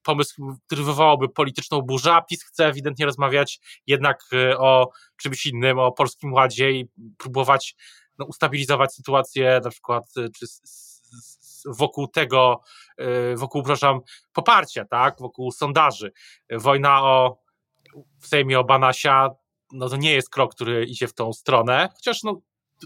pomysł, 0.04 0.58
który 0.66 0.84
wywołałby 0.84 1.30
polityczną 1.30 1.82
burzę, 1.82 2.14
a 2.14 2.22
PiS 2.22 2.44
chce 2.44 2.68
ewidentnie 2.68 3.06
rozmawiać 3.06 3.60
jednak 3.88 4.22
o 4.58 4.90
czymś 5.18 5.46
innym, 5.46 5.80
o 5.80 5.92
Polskim 5.92 6.34
Ładzie 6.34 6.72
i 6.72 6.86
próbować 7.18 7.76
no, 8.20 8.26
ustabilizować 8.26 8.94
sytuację 8.94 9.62
na 9.64 9.70
przykład 9.70 10.04
czy 10.14 10.46
wokół 11.66 12.08
tego, 12.08 12.62
e, 12.98 13.36
wokół, 13.36 13.62
przepraszam, 13.62 14.00
poparcia, 14.34 14.86
tak, 14.86 15.16
wokół 15.20 15.52
sondaży. 15.52 16.12
Wojna 16.52 17.04
o, 17.04 17.40
w 18.20 18.28
Sejmie 18.28 18.60
o 18.60 18.64
Banasia, 18.64 19.30
no 19.72 19.90
to 19.90 19.98
nie 19.98 20.14
jest 20.14 20.30
krok, 20.30 20.56
który 20.56 20.86
idzie 20.86 21.08
w 21.08 21.14
tą 21.14 21.34
stronę, 21.34 21.90
chociaż 21.96 22.24
no, 22.24 22.42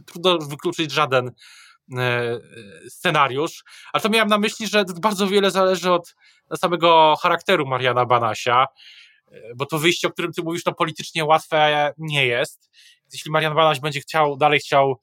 trudno 0.05 0.37
wykluczyć 0.37 0.91
żaden 0.91 1.31
e, 1.97 2.39
scenariusz, 2.87 3.63
ale 3.93 4.01
to 4.01 4.09
miałem 4.09 4.29
na 4.29 4.37
myśli, 4.37 4.67
że 4.67 4.85
bardzo 5.01 5.27
wiele 5.27 5.51
zależy 5.51 5.91
od 5.91 6.15
samego 6.55 7.15
charakteru 7.21 7.65
Mariana 7.65 8.05
Banasia, 8.05 8.67
e, 9.31 9.55
bo 9.55 9.65
to 9.65 9.79
wyjście, 9.79 10.07
o 10.07 10.11
którym 10.11 10.31
ty 10.33 10.43
mówisz, 10.43 10.63
to 10.63 10.73
politycznie 10.73 11.25
łatwe 11.25 11.93
nie 11.97 12.25
jest. 12.25 12.71
Jeśli 13.13 13.31
Marian 13.31 13.55
Banaś 13.55 13.79
będzie 13.79 14.01
chciał, 14.01 14.37
dalej 14.37 14.59
chciał 14.59 14.99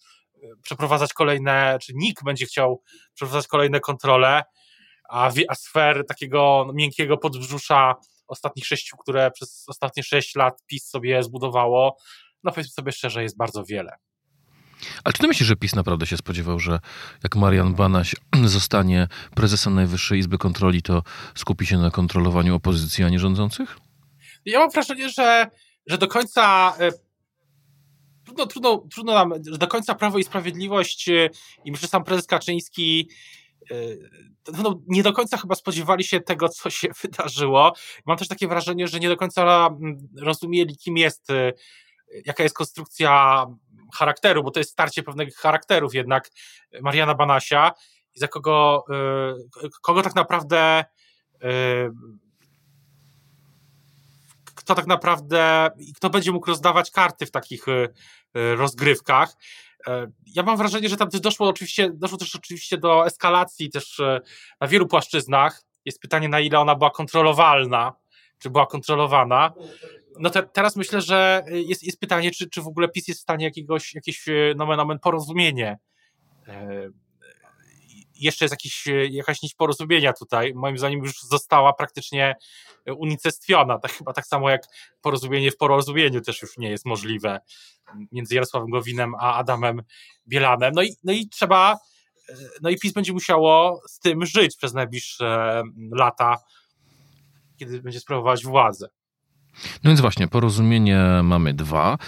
przeprowadzać 0.62 1.12
kolejne, 1.12 1.78
czy 1.82 1.92
NIK 1.94 2.20
będzie 2.24 2.46
chciał 2.46 2.82
przeprowadzać 3.14 3.48
kolejne 3.48 3.80
kontrole, 3.80 4.42
a, 5.10 5.30
a 5.48 5.54
sfer 5.54 6.06
takiego 6.06 6.70
miękkiego 6.74 7.18
podbrzusza 7.18 7.94
ostatnich 8.26 8.66
sześciu, 8.66 8.96
które 8.96 9.30
przez 9.30 9.64
ostatnie 9.68 10.02
sześć 10.02 10.34
lat 10.34 10.62
PiS 10.66 10.88
sobie 10.88 11.22
zbudowało, 11.22 11.96
no 12.44 12.52
powiedzmy 12.52 12.72
sobie 12.72 12.92
szczerze, 12.92 13.22
jest 13.22 13.36
bardzo 13.36 13.64
wiele. 13.64 13.96
Ale 15.04 15.12
czy 15.12 15.18
ty 15.18 15.28
myślisz, 15.28 15.48
że 15.48 15.56
PiS 15.56 15.74
naprawdę 15.74 16.06
się 16.06 16.16
spodziewał, 16.16 16.58
że 16.58 16.78
jak 17.22 17.36
Marian 17.36 17.74
Banaś 17.74 18.16
zostanie 18.44 19.08
prezesem 19.34 19.74
Najwyższej 19.74 20.18
Izby 20.18 20.38
Kontroli, 20.38 20.82
to 20.82 21.02
skupi 21.34 21.66
się 21.66 21.78
na 21.78 21.90
kontrolowaniu 21.90 22.54
opozycji, 22.54 23.04
a 23.04 23.08
nie 23.08 23.18
rządzących? 23.18 23.78
Ja 24.44 24.58
mam 24.58 24.70
wrażenie, 24.70 25.08
że, 25.08 25.46
że 25.86 25.98
do 25.98 26.08
końca 26.08 26.74
e, 26.80 26.90
trudno, 28.30 28.46
trudno, 28.46 28.88
trudno 28.94 29.14
nam, 29.14 29.32
że 29.50 29.58
do 29.58 29.66
końca 29.66 29.94
Prawo 29.94 30.18
i 30.18 30.24
Sprawiedliwość 30.24 31.08
e, 31.08 31.30
i 31.64 31.70
myślę, 31.70 31.88
sam 31.88 32.04
prezes 32.04 32.26
Kaczyński 32.26 33.10
e, 33.70 33.74
no, 34.62 34.80
nie 34.86 35.02
do 35.02 35.12
końca 35.12 35.36
chyba 35.36 35.54
spodziewali 35.54 36.04
się 36.04 36.20
tego, 36.20 36.48
co 36.48 36.70
się 36.70 36.88
wydarzyło. 37.02 37.72
Mam 38.06 38.16
też 38.16 38.28
takie 38.28 38.48
wrażenie, 38.48 38.88
że 38.88 39.00
nie 39.00 39.08
do 39.08 39.16
końca 39.16 39.66
mm, 39.66 40.08
rozumieli, 40.18 40.76
kim 40.76 40.96
jest, 40.96 41.30
e, 41.30 41.52
jaka 42.24 42.42
jest 42.42 42.54
konstrukcja 42.54 43.46
charakteru, 43.94 44.42
bo 44.42 44.50
to 44.50 44.60
jest 44.60 44.70
starcie 44.70 45.02
pewnych 45.02 45.34
charakterów 45.34 45.94
jednak 45.94 46.30
Mariana 46.82 47.14
Banasia 47.14 47.72
i 48.14 48.18
za 48.18 48.28
kogo, 48.28 48.84
kogo 49.82 50.02
tak 50.02 50.14
naprawdę 50.14 50.84
kto 54.70 54.74
tak 54.74 54.86
naprawdę, 54.86 55.70
kto 55.96 56.10
będzie 56.10 56.32
mógł 56.32 56.46
rozdawać 56.46 56.90
karty 56.90 57.26
w 57.26 57.30
takich 57.30 57.68
e, 57.68 57.88
e, 58.34 58.54
rozgrywkach. 58.54 59.36
E, 59.86 60.06
ja 60.26 60.42
mam 60.42 60.56
wrażenie, 60.56 60.88
że 60.88 60.96
tam 60.96 61.10
też 61.10 61.20
doszło 61.20 61.48
oczywiście, 61.48 61.90
doszło 61.94 62.18
też 62.18 62.36
oczywiście 62.36 62.78
do 62.78 63.06
eskalacji 63.06 63.70
też 63.70 64.00
na 64.60 64.68
wielu 64.68 64.86
płaszczyznach. 64.86 65.62
Jest 65.84 66.00
pytanie, 66.00 66.28
na 66.28 66.40
ile 66.40 66.58
ona 66.58 66.74
była 66.74 66.90
kontrolowalna, 66.90 67.92
czy 68.38 68.50
była 68.50 68.66
kontrolowana. 68.66 69.52
No 70.18 70.30
te, 70.30 70.42
teraz 70.42 70.76
myślę, 70.76 71.00
że 71.00 71.44
jest, 71.48 71.82
jest 71.82 72.00
pytanie, 72.00 72.30
czy, 72.30 72.50
czy 72.50 72.62
w 72.62 72.66
ogóle 72.66 72.88
PiS 72.88 73.08
jest 73.08 73.20
w 73.20 73.22
stanie 73.22 73.44
jakiegoś, 73.44 73.94
jakieś 73.94 74.24
nomen 74.56 74.80
omen 74.80 74.98
porozumienie 74.98 75.78
jeszcze 78.20 78.44
jest 78.44 78.52
jakiś, 78.52 78.88
e, 78.88 79.06
jakaś 79.06 79.42
nić 79.42 79.54
porozumienia 79.54 80.12
tutaj. 80.12 80.52
Moim 80.54 80.78
zdaniem 80.78 81.00
już 81.00 81.22
została 81.22 81.72
praktycznie 81.72 82.36
unicestwiona. 82.96 83.78
Tak, 83.78 83.92
chyba 83.92 84.12
tak 84.12 84.26
samo 84.26 84.50
jak 84.50 84.62
porozumienie 85.02 85.50
w 85.50 85.56
porozumieniu 85.56 86.20
też 86.20 86.42
już 86.42 86.58
nie 86.58 86.70
jest 86.70 86.86
możliwe 86.86 87.40
między 88.12 88.34
Jarosławem 88.34 88.70
Gowinem 88.70 89.14
a 89.20 89.34
Adamem 89.34 89.82
Bielanem. 90.28 90.72
No 90.74 90.82
i, 90.82 90.96
no 91.04 91.12
i 91.12 91.28
trzeba, 91.28 91.78
e, 92.28 92.34
no 92.62 92.70
i 92.70 92.78
PiS 92.78 92.92
będzie 92.92 93.12
musiało 93.12 93.80
z 93.88 93.98
tym 93.98 94.26
żyć 94.26 94.56
przez 94.56 94.74
najbliższe 94.74 95.62
lata, 95.92 96.36
kiedy 97.58 97.82
będzie 97.82 98.00
sprawować 98.00 98.44
władzę. 98.44 98.88
No 99.84 99.90
więc 99.90 100.00
właśnie, 100.00 100.28
porozumienie 100.28 101.00
mamy 101.22 101.54
dwa, 101.54 101.98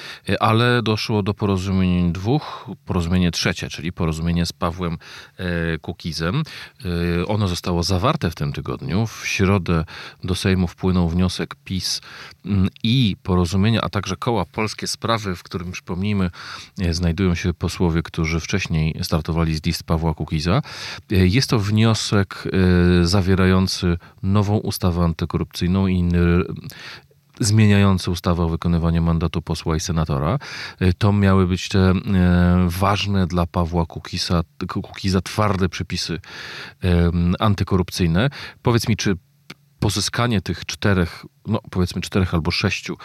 ale 0.41 0.83
doszło 0.83 1.23
do 1.23 1.35
porozumień 1.35 2.13
dwóch, 2.13 2.71
porozumienie 2.87 3.31
trzecie, 3.31 3.69
czyli 3.69 3.93
porozumienie 3.93 4.47
z 4.47 4.53
Pawłem 4.53 4.99
e, 5.37 5.79
Kukizem. 5.79 6.43
E, 7.21 7.27
ono 7.27 7.49
zostało 7.49 7.83
zawarte 7.83 8.31
w 8.31 8.35
tym 8.35 8.53
tygodniu. 8.53 9.07
W 9.07 9.27
środę 9.27 9.85
do 10.25 10.35
Sejmu 10.35 10.67
wpłynął 10.67 11.09
wniosek 11.09 11.55
PiS 11.65 12.01
mm, 12.47 12.69
i 12.83 13.17
porozumienia, 13.23 13.81
a 13.81 13.89
także 13.89 14.17
koła 14.17 14.45
Polskie 14.45 14.87
Sprawy, 14.87 15.37
w 15.37 15.43
którym, 15.43 15.73
przypomnijmy, 15.73 16.31
e, 16.81 16.95
znajdują 16.95 17.35
się 17.35 17.55
posłowie, 17.55 18.03
którzy 18.03 18.41
wcześniej 18.41 18.95
startowali 19.03 19.55
z 19.55 19.67
list 19.67 19.83
Pawła 19.83 20.15
Kukiza. 20.15 20.63
Jest 21.11 21.51
to 21.51 21.59
wniosek 21.59 22.49
zawierający 23.03 23.99
nową 24.23 24.57
ustawę 24.57 25.05
antykorupcyjną 25.05 25.87
i 25.87 26.03
zmieniający 27.45 28.11
ustawę 28.11 28.43
o 28.43 28.49
wykonywaniu 28.49 29.03
mandatu 29.03 29.43
posła 29.43 29.77
i 29.77 29.81
senatora. 29.81 30.39
E, 30.81 30.93
to 30.93 31.13
miały 31.13 31.47
być 31.47 31.69
te 31.69 31.79
e, 31.79 31.95
ważne 32.69 33.27
dla 33.27 33.47
Pawła 33.47 33.87
Kukiza, 33.87 34.43
Kukiza 34.69 35.21
twarde 35.21 35.69
przepisy 35.69 36.21
e, 36.85 37.11
antykorupcyjne. 37.39 38.31
Powiedz 38.63 38.89
mi, 38.89 38.97
czy 38.97 39.17
pozyskanie 39.79 40.41
tych 40.41 40.67
czterech, 40.67 41.27
no 41.47 41.61
powiedzmy 41.71 42.03
czterech 42.03 42.35
albo 42.35 42.51
sześciu, 42.51 42.97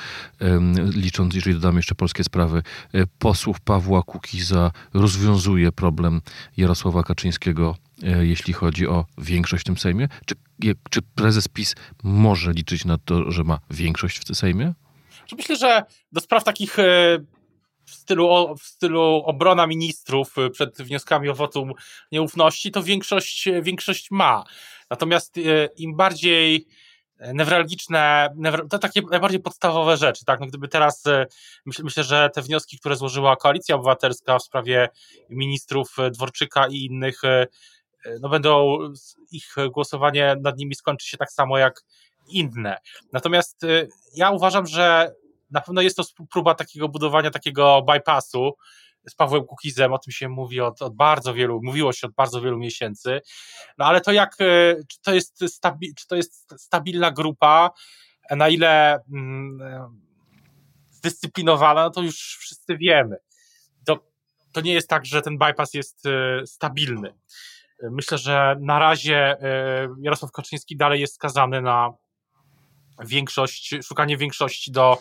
licząc, 0.94 1.36
jeżeli 1.36 1.56
dodamy 1.56 1.79
jeszcze 1.79 1.96
polskie 1.96 2.24
sprawy, 2.24 2.63
posłów 3.20 3.60
Pawła 3.60 4.03
Kukiza 4.03 4.72
rozwiązuje 4.94 5.72
problem 5.72 6.22
Jarosława 6.58 7.03
Kaczyńskiego 7.03 7.75
E, 7.75 7.87
jeśli 8.01 8.54
chodzi 8.54 8.88
o 8.88 9.06
większość 9.18 9.63
w 9.63 9.66
tym 9.66 9.77
Sejmie? 9.77 10.08
Czy, 10.25 10.36
czy 10.89 11.01
prezes 11.01 11.48
PiS 11.48 11.75
może 12.04 12.51
liczyć 12.51 12.86
na 12.86 12.98
to, 12.98 13.32
że 13.32 13.44
ma 13.44 13.60
większość 13.72 14.18
w 14.18 14.25
tym 14.25 14.36
Sejmie? 14.36 14.74
Myślę, 15.38 15.56
że 15.56 15.84
do 16.12 16.22
spraw 16.22 16.44
takich 16.44 16.80
e, 16.80 16.84
w 17.86 17.92
stylu, 17.92 18.56
w 18.60 18.63
stylu 18.63 19.01
obrona 19.25 19.68
ministrów 19.68 20.38
e, 20.38 20.50
przed 20.50 20.82
wnioskami 20.82 21.30
o 21.30 21.34
wotum 21.34 21.74
nieufności, 22.12 22.72
to 22.72 22.84
większość, 22.84 23.50
większość 23.62 24.12
ma. 24.12 24.44
Natomiast 24.89 25.36
im 25.77 25.96
bardziej 25.96 26.68
newralgiczne, 27.34 28.30
to 28.70 28.80
takie 28.80 29.01
najbardziej 29.01 29.39
podstawowe 29.39 29.98
rzeczy, 29.98 30.25
tak? 30.25 30.39
No 30.39 30.46
gdyby 30.46 30.68
teraz, 30.68 31.04
myślę, 31.66 31.84
myślę, 31.84 32.04
że 32.04 32.30
te 32.34 32.42
wnioski, 32.42 32.80
które 32.80 32.96
złożyła 32.96 33.36
Koalicja 33.36 33.75
Obywatelska 33.75 34.39
w 34.39 34.44
sprawie 34.44 34.89
ministrów 35.30 35.96
Dworczyka 36.12 36.68
i 36.68 36.86
innych 36.86 37.22
no 38.22 38.30
będą, 38.30 38.78
ich 39.32 39.56
głosowanie 39.72 40.36
nad 40.42 40.58
nimi 40.58 40.76
skończy 40.76 41.08
się 41.08 41.18
tak 41.18 41.32
samo 41.32 41.58
jak 41.58 41.84
inne. 42.28 42.78
Natomiast 43.14 43.64
y, 43.64 43.90
ja 44.16 44.32
uważam, 44.32 44.68
że 44.68 45.12
na 45.52 45.62
pewno 45.62 45.82
jest 45.82 45.98
to 45.98 46.04
próba 46.32 46.56
takiego 46.56 46.90
budowania 46.90 47.32
takiego 47.32 47.82
bypassu 47.82 48.54
z 49.10 49.16
Pawłem 49.16 49.44
Kukizem, 49.44 49.94
o 49.94 49.98
tym 49.98 50.12
się 50.12 50.30
mówi 50.30 50.62
od, 50.62 50.82
od 50.82 50.96
bardzo 50.96 51.34
wielu, 51.34 51.60
mówiło 51.64 51.94
się 51.94 52.08
od 52.08 52.14
bardzo 52.14 52.42
wielu 52.42 52.58
miesięcy, 52.58 53.22
no 53.78 53.86
ale 53.86 54.02
to 54.02 54.12
jak, 54.12 54.42
y, 54.42 54.86
czy 54.88 55.02
to 55.02 55.14
jest, 55.14 55.44
stabi, 55.48 55.96
czy 55.96 56.08
to 56.08 56.16
jest 56.16 56.54
stabilna 56.58 57.12
grupa, 57.12 57.70
na 58.30 58.50
ile 58.50 59.00
mm, 59.14 59.60
zdyscyplinowana, 60.92 61.84
no 61.84 61.90
to 61.90 62.02
już 62.02 62.38
wszyscy 62.40 62.78
wiemy. 62.78 63.18
To, 63.86 64.00
to 64.52 64.62
nie 64.62 64.74
jest 64.74 64.90
tak, 64.90 65.06
że 65.06 65.22
ten 65.22 65.38
bypass 65.38 65.74
jest 65.74 66.04
stabilny. 66.46 67.14
Myślę, 67.84 68.17
że 68.17 68.55
na 68.60 68.79
razie 68.79 69.38
Jarosław 70.01 70.31
Kaczyński 70.31 70.77
dalej 70.77 71.01
jest 71.01 71.15
skazany 71.15 71.62
na 71.62 71.89
większość, 73.05 73.75
szukanie 73.84 74.17
większości 74.17 74.72
do 74.72 74.98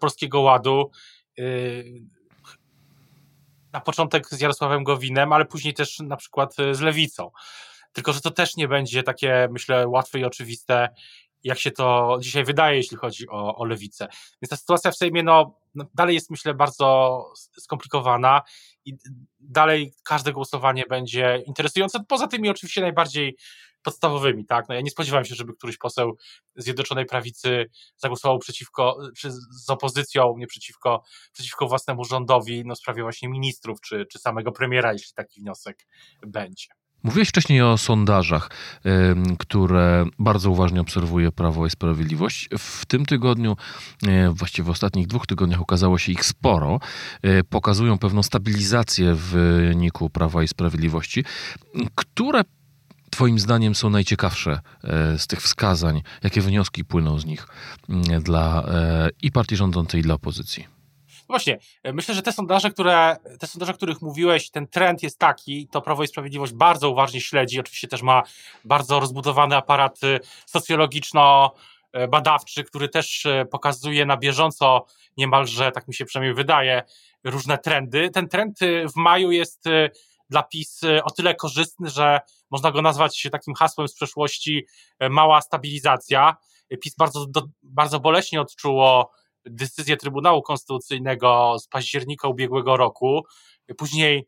Polskiego 0.00 0.40
Ładu. 0.40 0.90
Na 3.72 3.80
początek 3.80 4.28
z 4.28 4.40
Jarosławem 4.40 4.84
Gowinem, 4.84 5.32
ale 5.32 5.44
później 5.44 5.74
też 5.74 5.98
na 5.98 6.16
przykład 6.16 6.54
z 6.72 6.80
Lewicą. 6.80 7.30
Tylko, 7.92 8.12
że 8.12 8.20
to 8.20 8.30
też 8.30 8.56
nie 8.56 8.68
będzie 8.68 9.02
takie, 9.02 9.48
myślę, 9.50 9.88
łatwe 9.88 10.18
i 10.18 10.24
oczywiste, 10.24 10.88
jak 11.44 11.58
się 11.58 11.70
to 11.70 12.18
dzisiaj 12.20 12.44
wydaje, 12.44 12.76
jeśli 12.76 12.96
chodzi 12.96 13.28
o, 13.28 13.56
o 13.56 13.64
lewicę. 13.64 14.08
Więc 14.42 14.50
ta 14.50 14.56
sytuacja 14.56 14.90
w 14.90 14.96
Sejmie 14.96 15.22
no, 15.22 15.58
no, 15.74 15.84
dalej 15.94 16.14
jest, 16.14 16.30
myślę, 16.30 16.54
bardzo 16.54 17.24
skomplikowana 17.58 18.42
i 18.84 18.96
dalej 19.40 19.92
każde 20.04 20.32
głosowanie 20.32 20.84
będzie 20.88 21.42
interesujące, 21.46 22.04
poza 22.08 22.26
tymi 22.26 22.48
oczywiście 22.48 22.80
najbardziej 22.80 23.36
podstawowymi, 23.86 24.46
tak? 24.46 24.68
No 24.68 24.74
ja 24.74 24.80
nie 24.80 24.90
spodziewałem 24.90 25.24
się, 25.24 25.34
żeby 25.34 25.52
któryś 25.54 25.78
poseł 25.78 26.16
Zjednoczonej 26.56 27.06
Prawicy 27.06 27.70
zagłosował 27.96 28.38
przeciwko, 28.38 28.98
czy 29.16 29.30
z 29.30 29.70
opozycją, 29.70 30.34
nie 30.38 30.46
przeciwko, 30.46 31.02
przeciwko 31.32 31.68
własnemu 31.68 32.04
rządowi, 32.04 32.62
no 32.66 32.74
w 32.74 32.78
sprawie 32.78 33.02
właśnie 33.02 33.28
ministrów, 33.28 33.80
czy, 33.80 34.06
czy 34.12 34.18
samego 34.18 34.52
premiera, 34.52 34.92
jeśli 34.92 35.14
taki 35.14 35.40
wniosek 35.40 35.86
będzie. 36.26 36.66
Mówiłeś 37.02 37.28
wcześniej 37.28 37.62
o 37.62 37.78
sondażach, 37.78 38.50
które 39.38 40.04
bardzo 40.18 40.50
uważnie 40.50 40.80
obserwuje 40.80 41.32
Prawo 41.32 41.66
i 41.66 41.70
Sprawiedliwość. 41.70 42.48
W 42.58 42.86
tym 42.86 43.06
tygodniu, 43.06 43.56
e, 44.06 44.30
właściwie 44.30 44.66
w 44.66 44.70
ostatnich 44.70 45.06
dwóch 45.06 45.26
tygodniach 45.26 45.60
okazało 45.60 45.98
się 45.98 46.12
ich 46.12 46.24
sporo. 46.24 46.80
E, 47.22 47.44
pokazują 47.44 47.98
pewną 47.98 48.22
stabilizację 48.22 49.14
w 49.14 49.20
wyniku 49.20 50.10
Prawa 50.10 50.42
i 50.42 50.48
Sprawiedliwości. 50.48 51.24
Które 51.94 52.42
Twoim 53.10 53.38
zdaniem 53.38 53.74
są 53.74 53.90
najciekawsze 53.90 54.60
e, 54.84 55.18
z 55.18 55.26
tych 55.26 55.42
wskazań? 55.42 56.02
Jakie 56.22 56.40
wnioski 56.40 56.84
płyną 56.84 57.18
z 57.18 57.24
nich 57.24 57.46
dla 58.22 58.64
i 59.22 59.32
partii 59.32 59.56
rządzącej, 59.56 60.00
i 60.00 60.02
dla 60.02 60.14
opozycji? 60.14 60.75
Właśnie, 61.28 61.58
e, 61.82 61.92
myślę, 61.92 62.14
że 62.14 62.22
te 62.22 62.32
sondaże, 62.32 62.70
które, 62.70 63.16
te 63.38 63.46
sondaże, 63.46 63.72
o 63.72 63.76
których 63.76 64.02
mówiłeś, 64.02 64.50
ten 64.50 64.66
trend 64.66 65.02
jest 65.02 65.18
taki, 65.18 65.68
to 65.68 65.82
Prawo 65.82 66.02
i 66.02 66.08
Sprawiedliwość 66.08 66.52
bardzo 66.52 66.90
uważnie 66.90 67.20
śledzi, 67.20 67.60
oczywiście 67.60 67.88
też 67.88 68.02
ma 68.02 68.22
bardzo 68.64 69.00
rozbudowany 69.00 69.56
aparat 69.56 70.04
y, 70.04 70.20
socjologiczno-badawczy, 70.46 72.64
który 72.64 72.88
też 72.88 73.26
e, 73.26 73.44
pokazuje 73.44 74.06
na 74.06 74.16
bieżąco 74.16 74.86
niemalże, 75.16 75.72
tak 75.72 75.88
mi 75.88 75.94
się 75.94 76.04
przynajmniej 76.04 76.34
wydaje, 76.34 76.82
różne 77.24 77.58
trendy. 77.58 78.10
Ten 78.10 78.28
trend 78.28 78.62
y, 78.62 78.88
w 78.88 78.96
maju 78.96 79.30
jest 79.30 79.66
y, 79.66 79.90
dla 80.30 80.42
PiS 80.42 80.80
o 81.04 81.10
tyle 81.10 81.34
korzystny, 81.34 81.90
że 81.90 82.20
można 82.50 82.70
go 82.70 82.82
nazwać 82.82 83.28
takim 83.32 83.54
hasłem 83.54 83.88
z 83.88 83.94
przeszłości 83.94 84.66
e, 84.98 85.08
mała 85.08 85.40
stabilizacja. 85.40 86.36
PiS 86.80 86.96
bardzo, 86.96 87.26
do, 87.26 87.42
bardzo 87.62 88.00
boleśnie 88.00 88.40
odczuło 88.40 89.10
decyzję 89.46 89.96
Trybunału 89.96 90.42
Konstytucyjnego 90.42 91.56
z 91.58 91.68
października 91.68 92.28
ubiegłego 92.28 92.76
roku. 92.76 93.24
Później 93.78 94.26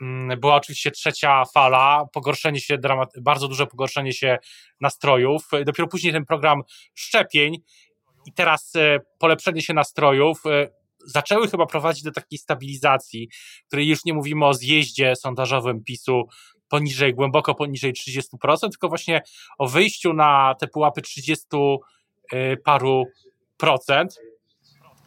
mm, 0.00 0.40
była 0.40 0.54
oczywiście 0.54 0.90
trzecia 0.90 1.44
fala, 1.44 2.06
pogorszenie 2.12 2.60
się, 2.60 2.78
bardzo 3.20 3.48
duże 3.48 3.66
pogorszenie 3.66 4.12
się 4.12 4.38
nastrojów. 4.80 5.48
Dopiero 5.64 5.88
później 5.88 6.12
ten 6.12 6.24
program 6.24 6.62
szczepień 6.94 7.56
i 8.26 8.32
teraz 8.32 8.76
e, 8.76 9.00
polepszenie 9.18 9.62
się 9.62 9.74
nastrojów 9.74 10.46
e, 10.46 10.68
zaczęły 11.06 11.48
chyba 11.48 11.66
prowadzić 11.66 12.02
do 12.02 12.12
takiej 12.12 12.38
stabilizacji, 12.38 13.28
której 13.66 13.88
już 13.88 14.04
nie 14.04 14.14
mówimy 14.14 14.46
o 14.46 14.54
zjeździe 14.54 15.16
sondażowym 15.16 15.84
PiSu 15.84 16.28
poniżej, 16.68 17.14
głęboko 17.14 17.54
poniżej 17.54 17.92
30%, 17.92 18.58
tylko 18.60 18.88
właśnie 18.88 19.22
o 19.58 19.68
wyjściu 19.68 20.12
na 20.12 20.54
te 20.60 20.68
pułapy 20.68 21.02
30 21.02 21.46
e, 22.32 22.56
paru 22.56 23.04
procent. 23.56 24.20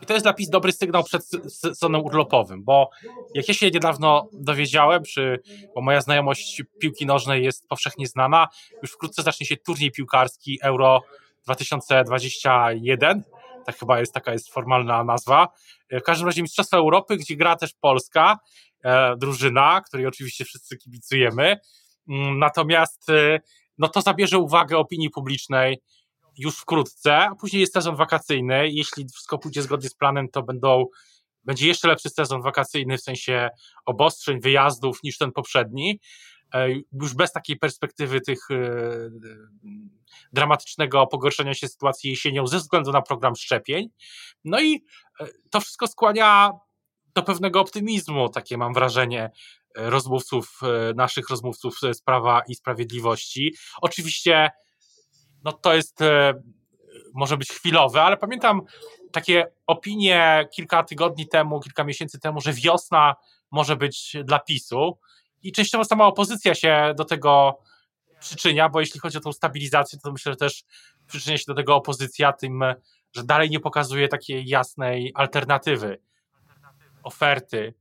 I 0.02 0.06
to 0.06 0.14
jest 0.14 0.26
dla 0.26 0.34
PiS 0.34 0.50
dobry 0.50 0.72
sygnał 0.72 1.04
przed 1.04 1.26
sezonem 1.50 2.02
urlopowym, 2.02 2.64
bo 2.64 2.90
jak 3.36 3.48
ja 3.48 3.54
się 3.54 3.72
niedawno 3.72 4.30
dowiedziałem, 4.34 5.04
czy, 5.04 5.40
bo 5.76 5.82
moja 5.82 6.02
znajomość 6.02 6.64
piłki 6.80 7.06
nożnej 7.06 7.44
jest 7.44 7.68
powszechnie 7.68 8.08
znana, 8.08 8.48
już 8.82 8.92
wkrótce 8.92 9.24
zacznie 9.24 9.46
się 9.46 9.58
turniej 9.58 9.92
piłkarski 9.92 10.60
Euro 10.64 11.02
2021, 11.44 13.24
tak 13.66 13.78
chyba 13.78 14.00
jest, 14.00 14.14
taka 14.14 14.34
jest 14.34 14.54
formalna 14.54 15.04
nazwa. 15.04 15.48
W 15.92 16.02
każdym 16.02 16.28
razie 16.28 16.42
Mistrzostwa 16.42 16.78
Europy, 16.78 17.18
gdzie 17.18 17.36
gra 17.36 17.56
też 17.56 17.74
Polska, 17.74 18.40
e, 18.84 19.16
drużyna, 19.18 19.82
której 19.82 20.06
oczywiście 20.08 20.46
wszyscy 20.46 20.78
kibicujemy. 20.78 21.60
Mm, 22.10 22.40
natomiast 22.40 23.10
e, 23.10 23.40
no 23.78 23.88
to 23.88 24.02
zabierze 24.02 24.38
uwagę 24.38 24.78
opinii 24.78 25.10
publicznej, 25.10 25.82
już 26.38 26.58
wkrótce, 26.58 27.18
a 27.18 27.36
później 27.36 27.60
jest 27.60 27.74
sezon 27.74 27.96
wakacyjny. 27.96 28.70
Jeśli 28.70 29.06
wszystko 29.14 29.38
pójdzie 29.38 29.62
zgodnie 29.62 29.90
z 29.90 29.96
planem, 29.96 30.30
to 30.30 30.44
będą, 30.44 30.86
będzie 31.44 31.68
jeszcze 31.68 31.88
lepszy 31.88 32.10
sezon 32.10 32.42
wakacyjny 32.42 32.98
w 32.98 33.02
sensie 33.02 33.50
obostrzeń, 33.86 34.42
wyjazdów 34.42 35.04
niż 35.04 35.18
ten 35.18 35.32
poprzedni. 35.32 36.00
E, 36.54 36.68
już 37.02 37.14
bez 37.14 37.32
takiej 37.32 37.58
perspektywy 37.58 38.22
tych 38.22 38.52
e, 38.52 38.56
dramatycznego 40.34 41.08
pogorszenia 41.08 41.54
się 41.54 41.68
sytuacji 41.68 42.10
jesienią 42.10 42.48
ze 42.48 42.58
względu 42.58 42.92
na 42.92 43.02
program 43.02 43.36
szczepień. 43.36 43.90
No 44.44 44.62
i 44.62 44.86
e, 45.20 45.28
to 45.50 45.62
wszystko 45.62 45.88
skłania 45.88 46.52
do 47.16 47.24
pewnego 47.24 47.60
optymizmu, 47.60 48.30
takie 48.30 48.58
mam 48.58 48.74
wrażenie, 48.74 49.32
rozmówców, 49.76 50.60
naszych 50.96 51.30
rozmówców 51.30 51.80
z 51.94 52.02
Prawa 52.02 52.42
i 52.48 52.56
Sprawiedliwości. 52.56 53.56
Oczywiście 53.82 54.50
no 55.44 55.52
to 55.52 55.74
jest, 55.74 56.02
e, 56.02 56.34
może 57.14 57.38
być 57.38 57.50
chwilowe, 57.50 58.02
ale 58.02 58.18
pamiętam 58.18 58.62
takie 59.12 59.52
opinie 59.68 60.48
kilka 60.56 60.84
tygodni 60.84 61.28
temu, 61.28 61.60
kilka 61.60 61.84
miesięcy 61.84 62.20
temu, 62.20 62.42
że 62.42 62.54
wiosna 62.54 63.16
może 63.52 63.76
być 63.76 64.16
dla 64.24 64.40
PiSu. 64.40 64.98
I 65.44 65.52
częściowo 65.52 65.86
sama 65.86 66.06
opozycja 66.06 66.56
się 66.56 66.94
do 66.98 67.06
tego 67.06 67.60
przyczynia, 68.20 68.70
bo 68.70 68.80
jeśli 68.80 69.00
chodzi 69.00 69.18
o 69.18 69.22
tą 69.22 69.32
stabilizację, 69.32 70.00
to 70.00 70.12
myślę, 70.12 70.32
że 70.32 70.36
też 70.36 70.64
przyczynia 71.08 71.38
się 71.38 71.44
do 71.48 71.54
tego 71.54 71.76
opozycja 71.76 72.34
tym, 72.34 72.64
że 73.16 73.24
dalej 73.24 73.50
nie 73.50 73.60
pokazuje 73.60 74.08
takiej 74.08 74.48
jasnej 74.48 75.12
alternatywy, 75.16 76.00
oferty 77.04 77.74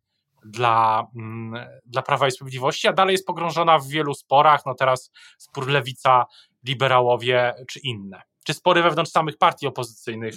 dla, 0.45 1.07
mm, 1.17 1.67
dla 1.87 2.03
Prawa 2.03 2.29
i 2.29 2.31
Sprawiedliwości, 2.31 2.89
a 2.89 2.93
dalej 2.93 3.13
jest 3.13 3.27
pogrążona 3.27 3.79
w 3.79 3.89
wielu 3.89 4.15
sporach, 4.15 4.67
no 4.67 4.75
teraz 4.75 5.11
spór 5.39 5.69
Lewica 5.69 6.27
liberałowie 6.65 7.55
czy 7.69 7.81
inne. 7.81 8.23
Czy 8.45 8.55
spory 8.55 8.83
wewnątrz 8.83 9.11
samych 9.11 9.39
partii 9.39 9.67
opozycyjnych, 9.67 10.35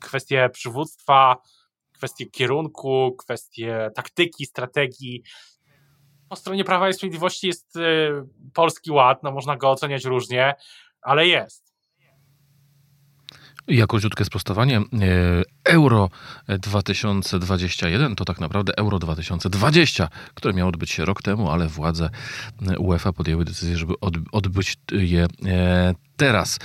kwestie 0.00 0.48
przywództwa, 0.52 1.36
kwestie 1.92 2.26
kierunku, 2.26 3.16
kwestie 3.18 3.90
taktyki, 3.94 4.46
strategii. 4.46 5.22
Po 6.28 6.36
stronie 6.36 6.64
Prawa 6.64 6.88
i 6.88 6.94
Sprawiedliwości 6.94 7.46
jest 7.46 7.76
y, 7.76 7.80
polski 8.54 8.90
ład, 8.90 9.22
no 9.22 9.32
można 9.32 9.56
go 9.56 9.70
oceniać 9.70 10.04
różnie, 10.04 10.54
ale 11.02 11.26
jest. 11.26 11.72
Jako 13.68 13.86
króciutkie 13.86 14.24
sprostowanie. 14.24 14.80
Euro 15.64 16.10
2021 16.48 18.16
to 18.16 18.24
tak 18.24 18.40
naprawdę 18.40 18.72
Euro 18.76 18.98
2020, 18.98 20.08
które 20.34 20.54
miało 20.54 20.68
odbyć 20.68 20.90
się 20.90 21.04
rok 21.04 21.22
temu, 21.22 21.50
ale 21.50 21.68
władze 21.68 22.10
UEFA 22.78 23.12
podjęły 23.12 23.44
decyzję, 23.44 23.76
żeby 23.76 23.94
odbyć 24.32 24.76
je 24.92 25.26
e, 25.46 25.94
teraz. 26.16 26.58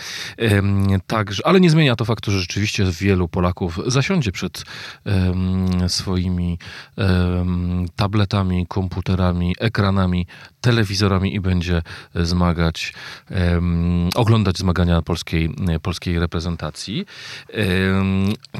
Także, 1.07 1.47
ale 1.47 1.59
nie 1.59 1.69
zmienia 1.69 1.95
to 1.95 2.05
faktu, 2.05 2.31
że 2.31 2.39
rzeczywiście 2.39 2.85
wielu 2.91 3.27
Polaków 3.27 3.79
zasiądzie 3.87 4.31
przed 4.31 4.63
swoimi 5.87 6.59
tabletami, 7.95 8.67
komputerami, 8.67 9.55
ekranami, 9.59 10.27
telewizorami 10.61 11.35
i 11.35 11.39
będzie 11.39 11.81
zmagać, 12.15 12.93
oglądać 14.15 14.57
zmagania 14.57 15.01
polskiej, 15.01 15.49
polskiej 15.81 16.19
reprezentacji. 16.19 17.05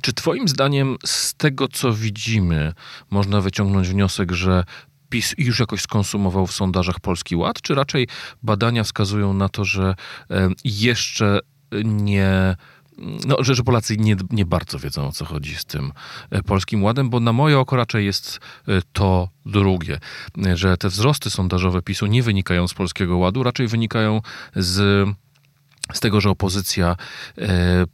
Czy 0.02 0.13
Twoim 0.27 0.47
zdaniem 0.47 0.97
z 1.05 1.33
tego, 1.33 1.67
co 1.67 1.93
widzimy, 1.93 2.73
można 3.09 3.41
wyciągnąć 3.41 3.87
wniosek, 3.87 4.31
że 4.31 4.63
PiS 5.09 5.35
już 5.37 5.59
jakoś 5.59 5.81
skonsumował 5.81 6.47
w 6.47 6.53
sondażach 6.53 6.99
Polski 6.99 7.35
Ład, 7.35 7.61
czy 7.61 7.75
raczej 7.75 8.07
badania 8.43 8.83
wskazują 8.83 9.33
na 9.33 9.49
to, 9.49 9.65
że 9.65 9.95
jeszcze 10.63 11.39
nie. 11.83 12.55
No, 13.27 13.35
że, 13.39 13.55
że 13.55 13.63
Polacy 13.63 13.97
nie, 13.97 14.15
nie 14.31 14.45
bardzo 14.45 14.79
wiedzą 14.79 15.07
o 15.07 15.11
co 15.11 15.25
chodzi 15.25 15.55
z 15.55 15.65
tym 15.65 15.91
e, 16.29 16.43
polskim 16.43 16.83
ładem, 16.83 17.09
bo 17.09 17.19
na 17.19 17.33
moje 17.33 17.59
oko 17.59 17.75
raczej 17.75 18.05
jest 18.05 18.39
e, 18.67 18.81
to 18.93 19.29
drugie, 19.45 19.99
że 20.53 20.77
te 20.77 20.89
wzrosty 20.89 21.29
sondażowe 21.29 21.81
PiSu 21.81 22.05
nie 22.05 22.23
wynikają 22.23 22.67
z 22.67 22.73
polskiego 22.73 23.17
ładu, 23.17 23.43
raczej 23.43 23.67
wynikają 23.67 24.21
z 24.55 25.07
z 25.93 26.00
tego, 26.00 26.21
że 26.21 26.30
opozycja 26.30 26.95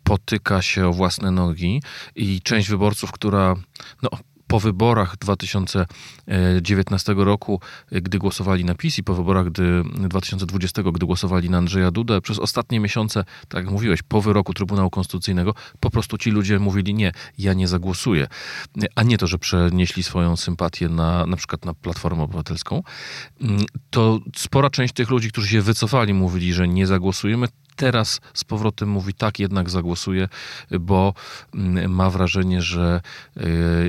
potyka 0.04 0.62
się 0.62 0.88
o 0.88 0.94
własne 0.94 1.32
nogi 1.32 1.82
i 2.16 2.42
część 2.42 2.70
wyborców, 2.70 3.12
która 3.12 3.56
no, 4.02 4.10
po 4.54 4.60
wyborach 4.60 5.18
2019 5.18 7.14
roku, 7.18 7.62
gdy 7.92 8.20
głosowali 8.20 8.66
na 8.66 8.76
PiS 8.76 8.98
i 8.98 9.04
po 9.04 9.14
wyborach 9.14 9.46
gdy 9.46 9.84
2020, 10.10 10.82
gdy 10.84 11.06
głosowali 11.06 11.50
na 11.50 11.58
Andrzeja 11.58 11.92
Dudę, 11.92 12.22
przez 12.22 12.40
ostatnie 12.40 12.80
miesiące, 12.80 13.26
tak 13.48 13.64
jak 13.64 13.74
mówiłeś, 13.74 14.02
po 14.02 14.22
wyroku 14.22 14.54
Trybunału 14.54 14.90
Konstytucyjnego, 14.90 15.54
po 15.80 15.90
prostu 15.90 16.18
ci 16.18 16.32
ludzie 16.32 16.60
mówili 16.60 16.94
nie, 16.94 17.12
ja 17.38 17.54
nie 17.54 17.68
zagłosuję. 17.68 18.28
A 18.96 19.04
nie 19.04 19.18
to, 19.18 19.28
że 19.28 19.38
przenieśli 19.38 20.04
swoją 20.04 20.38
sympatię 20.38 20.90
na 20.90 21.26
na 21.26 21.38
przykład 21.38 21.66
na 21.66 21.74
Platformę 21.74 22.24
Obywatelską. 22.24 22.84
To 23.90 24.20
spora 24.36 24.70
część 24.70 24.94
tych 24.94 25.10
ludzi, 25.10 25.30
którzy 25.30 25.48
się 25.48 25.62
wycofali, 25.62 26.14
mówili, 26.14 26.54
że 26.54 26.68
nie 26.68 26.88
zagłosujemy, 26.88 27.48
teraz 27.76 28.22
z 28.34 28.44
powrotem 28.44 28.90
mówi 28.90 29.14
tak, 29.14 29.40
jednak 29.40 29.70
zagłosuje, 29.70 30.28
bo 30.80 31.14
mm, 31.54 31.94
ma 31.94 32.10
wrażenie, 32.10 32.62
że 32.62 33.02
e, 33.38 33.42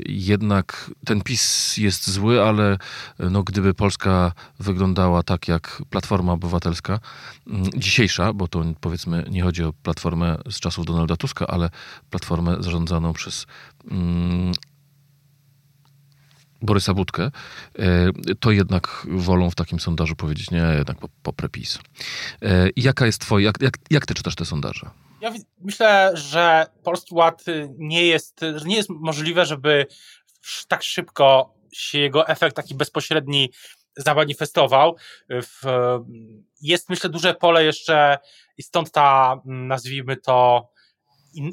jednak 0.07 0.91
ten 1.05 1.21
PiS 1.21 1.77
jest 1.77 2.11
zły, 2.11 2.43
ale 2.43 2.79
no, 3.19 3.43
gdyby 3.43 3.75
Polska 3.75 4.33
wyglądała 4.61 5.23
tak 5.23 5.49
jak 5.49 5.83
Platforma 5.91 6.33
Obywatelska, 6.33 7.01
mm, 7.47 7.71
dzisiejsza, 7.77 8.33
bo 8.33 8.49
to 8.49 8.65
powiedzmy 8.81 9.25
nie 9.31 9.43
chodzi 9.43 9.65
o 9.65 9.73
Platformę 9.73 10.39
z 10.51 10.61
czasów 10.61 10.87
Donalda 10.87 11.17
Tuska, 11.17 11.47
ale 11.47 11.71
Platformę 12.11 12.57
zarządzaną 12.61 13.13
przez 13.13 13.47
mm, 13.91 14.53
Borysa 16.65 16.95
Budkę, 16.95 17.31
e, 17.79 18.11
to 18.41 18.51
jednak 18.51 19.07
wolą 19.11 19.51
w 19.51 19.55
takim 19.55 19.81
sondażu 19.81 20.17
powiedzieć 20.17 20.51
nie, 20.51 20.75
jednak 20.79 20.97
poprę 21.23 21.49
PiS. 21.49 21.79
E, 22.43 22.69
jaka 22.77 23.07
jest 23.07 23.21
twoja, 23.21 23.47
jak, 23.47 23.61
jak, 23.61 23.79
jak 23.91 24.07
ty 24.07 24.15
czytasz 24.15 24.35
te 24.35 24.45
sondaże? 24.45 24.91
Ja 25.21 25.33
myślę, 25.61 26.11
że 26.15 26.67
Polski 26.83 27.15
Ład 27.15 27.45
nie 27.79 28.07
jest, 28.07 28.41
nie 28.65 28.77
jest 28.77 28.89
możliwe, 28.91 29.47
żeby 29.47 29.87
tak 30.69 30.83
szybko 30.83 31.55
się 31.73 31.99
jego 31.99 32.29
efekt 32.29 32.57
taki 32.57 32.75
bezpośredni 32.75 33.51
zamanifestował. 33.97 34.97
Jest, 36.63 36.89
myślę, 36.89 37.11
duże 37.11 37.35
pole 37.35 37.65
jeszcze 37.65 38.19
i 38.59 38.63
stąd 38.63 38.91
ta, 38.91 39.41
nazwijmy 39.45 40.17
to, 40.17 40.69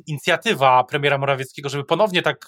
inicjatywa 0.07 0.83
premiera 0.83 1.17
Morawieckiego, 1.17 1.69
żeby 1.69 1.83
ponownie 1.83 2.21
tak 2.21 2.47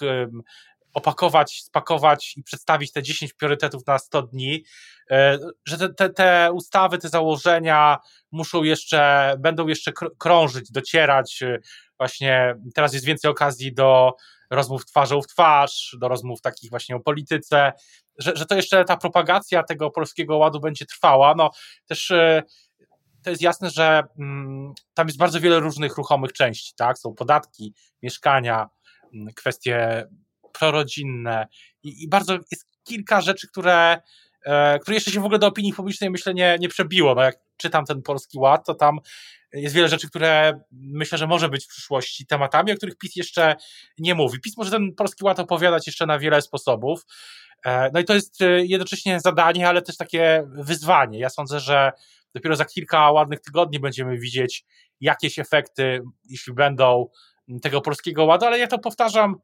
opakować, 0.93 1.61
spakować 1.63 2.37
i 2.37 2.43
przedstawić 2.43 2.91
te 2.91 3.03
10 3.03 3.33
priorytetów 3.33 3.87
na 3.87 3.99
100 3.99 4.21
dni, 4.21 4.63
e, 5.11 5.37
że 5.65 5.77
te, 5.77 5.89
te, 5.89 6.09
te 6.09 6.51
ustawy, 6.53 6.97
te 6.97 7.09
założenia 7.09 7.97
muszą 8.31 8.63
jeszcze, 8.63 9.33
będą 9.39 9.67
jeszcze 9.67 9.91
krążyć, 10.19 10.71
docierać. 10.71 11.41
E, 11.41 11.59
właśnie 11.97 12.55
teraz 12.75 12.93
jest 12.93 13.05
więcej 13.05 13.31
okazji 13.31 13.73
do 13.73 14.15
rozmów 14.49 14.85
twarzą 14.85 15.21
w 15.21 15.27
twarz, 15.27 15.95
do 15.99 16.07
rozmów 16.07 16.41
takich 16.41 16.69
właśnie 16.69 16.95
o 16.95 16.99
polityce, 16.99 17.73
że, 18.17 18.31
że 18.35 18.45
to 18.45 18.55
jeszcze 18.55 18.85
ta 18.85 18.97
propagacja 18.97 19.63
tego 19.63 19.91
polskiego 19.91 20.37
ładu 20.37 20.59
będzie 20.59 20.85
trwała. 20.85 21.35
No 21.35 21.51
też 21.87 22.11
e, 22.11 22.43
to 23.23 23.29
jest 23.29 23.41
jasne, 23.41 23.69
że 23.69 24.03
mm, 24.19 24.73
tam 24.93 25.07
jest 25.07 25.17
bardzo 25.17 25.39
wiele 25.39 25.59
różnych 25.59 25.97
ruchomych 25.97 26.33
części, 26.33 26.73
tak? 26.75 26.97
Są 26.97 27.15
podatki, 27.15 27.73
mieszkania, 28.01 28.69
mm, 29.13 29.33
kwestie 29.33 30.07
prorodzinne 30.59 31.47
i, 31.83 32.03
i 32.03 32.09
bardzo 32.09 32.33
jest 32.51 32.67
kilka 32.83 33.21
rzeczy, 33.21 33.47
które, 33.47 34.01
e, 34.45 34.79
które 34.79 34.95
jeszcze 34.95 35.11
się 35.11 35.19
w 35.19 35.25
ogóle 35.25 35.39
do 35.39 35.47
opinii 35.47 35.73
publicznej 35.73 36.09
myślę 36.09 36.33
nie, 36.33 36.57
nie 36.59 36.69
przebiło. 36.69 37.15
No 37.15 37.21
jak 37.21 37.35
czytam 37.57 37.85
ten 37.85 38.01
Polski 38.01 38.37
Ład, 38.37 38.65
to 38.65 38.73
tam 38.73 38.99
jest 39.53 39.75
wiele 39.75 39.87
rzeczy, 39.87 40.09
które 40.09 40.59
myślę, 40.71 41.17
że 41.17 41.27
może 41.27 41.49
być 41.49 41.65
w 41.65 41.67
przyszłości 41.67 42.25
tematami, 42.25 42.71
o 42.71 42.75
których 42.75 42.97
PiS 42.97 43.15
jeszcze 43.15 43.55
nie 43.97 44.15
mówi. 44.15 44.39
PiS 44.39 44.57
może 44.57 44.71
ten 44.71 44.95
Polski 44.95 45.25
Ład 45.25 45.39
opowiadać 45.39 45.87
jeszcze 45.87 46.05
na 46.05 46.19
wiele 46.19 46.41
sposobów. 46.41 47.05
E, 47.65 47.91
no 47.93 47.99
i 47.99 48.05
to 48.05 48.13
jest 48.13 48.41
e, 48.41 48.65
jednocześnie 48.65 49.19
zadanie, 49.19 49.69
ale 49.69 49.81
też 49.81 49.97
takie 49.97 50.47
wyzwanie. 50.47 51.19
Ja 51.19 51.29
sądzę, 51.29 51.59
że 51.59 51.91
dopiero 52.33 52.55
za 52.55 52.65
kilka 52.65 53.11
ładnych 53.11 53.39
tygodni 53.39 53.79
będziemy 53.79 54.17
widzieć 54.17 54.65
jakieś 55.01 55.39
efekty, 55.39 56.01
jeśli 56.29 56.53
będą 56.53 57.07
tego 57.61 57.81
polskiego 57.81 58.25
ładu, 58.25 58.45
ale 58.45 58.59
ja 58.59 58.67
to 58.67 58.79
powtarzam 58.79 59.35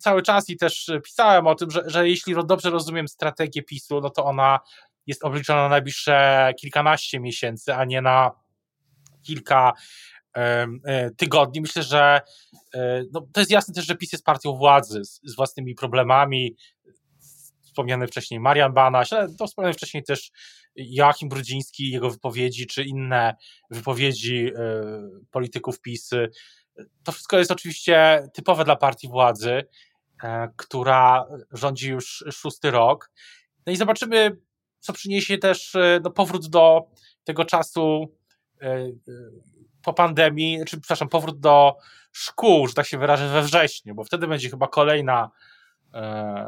cały 0.00 0.22
czas 0.22 0.50
i 0.50 0.56
też 0.56 0.90
pisałem 1.04 1.46
o 1.46 1.54
tym, 1.54 1.70
że, 1.70 1.82
że 1.86 2.08
jeśli 2.08 2.34
dobrze 2.46 2.70
rozumiem 2.70 3.08
strategię 3.08 3.62
PiSu, 3.62 4.00
no 4.00 4.10
to 4.10 4.24
ona 4.24 4.60
jest 5.06 5.24
obliczona 5.24 5.62
na 5.62 5.68
najbliższe 5.68 6.52
kilkanaście 6.60 7.20
miesięcy, 7.20 7.74
a 7.74 7.84
nie 7.84 8.02
na 8.02 8.30
kilka 9.22 9.72
e, 10.36 11.10
tygodni. 11.16 11.60
Myślę, 11.60 11.82
że 11.82 12.20
e, 12.74 13.02
no, 13.12 13.26
to 13.32 13.40
jest 13.40 13.50
jasne 13.50 13.74
też, 13.74 13.86
że 13.86 13.96
PiS 13.96 14.12
jest 14.12 14.24
partią 14.24 14.52
władzy 14.52 15.04
z, 15.04 15.20
z 15.24 15.36
własnymi 15.36 15.74
problemami. 15.74 16.56
Wspomniany 17.64 18.06
wcześniej 18.06 18.40
Marian 18.40 18.72
Banaś, 18.72 19.12
ale 19.12 19.34
to 19.34 19.46
wspomniany 19.46 19.74
wcześniej 19.74 20.02
też 20.02 20.30
Joachim 20.76 21.28
Brudziński, 21.28 21.90
jego 21.90 22.10
wypowiedzi, 22.10 22.66
czy 22.66 22.84
inne 22.84 23.34
wypowiedzi 23.70 24.46
e, 24.46 24.82
polityków 25.30 25.80
PiS 25.80 26.10
to 27.04 27.12
wszystko 27.12 27.38
jest 27.38 27.50
oczywiście 27.50 28.28
typowe 28.34 28.64
dla 28.64 28.76
partii 28.76 29.08
władzy, 29.08 29.64
e, 30.22 30.48
która 30.56 31.26
rządzi 31.52 31.90
już 31.90 32.24
szósty 32.32 32.70
rok. 32.70 33.10
No 33.66 33.72
i 33.72 33.76
zobaczymy, 33.76 34.36
co 34.80 34.92
przyniesie 34.92 35.38
też 35.38 35.74
e, 35.74 36.00
no, 36.02 36.10
powrót 36.10 36.48
do 36.48 36.90
tego 37.24 37.44
czasu 37.44 38.14
e, 38.62 38.86
po 39.82 39.92
pandemii, 39.92 40.58
czy 40.66 40.80
przepraszam, 40.80 41.08
powrót 41.08 41.40
do 41.40 41.76
szkół, 42.12 42.68
że 42.68 42.74
tak 42.74 42.86
się 42.86 42.98
wyrażę, 42.98 43.28
we 43.28 43.42
wrześniu, 43.42 43.94
bo 43.94 44.04
wtedy 44.04 44.26
będzie 44.26 44.50
chyba 44.50 44.68
kolejna 44.68 45.30
e, 45.94 46.46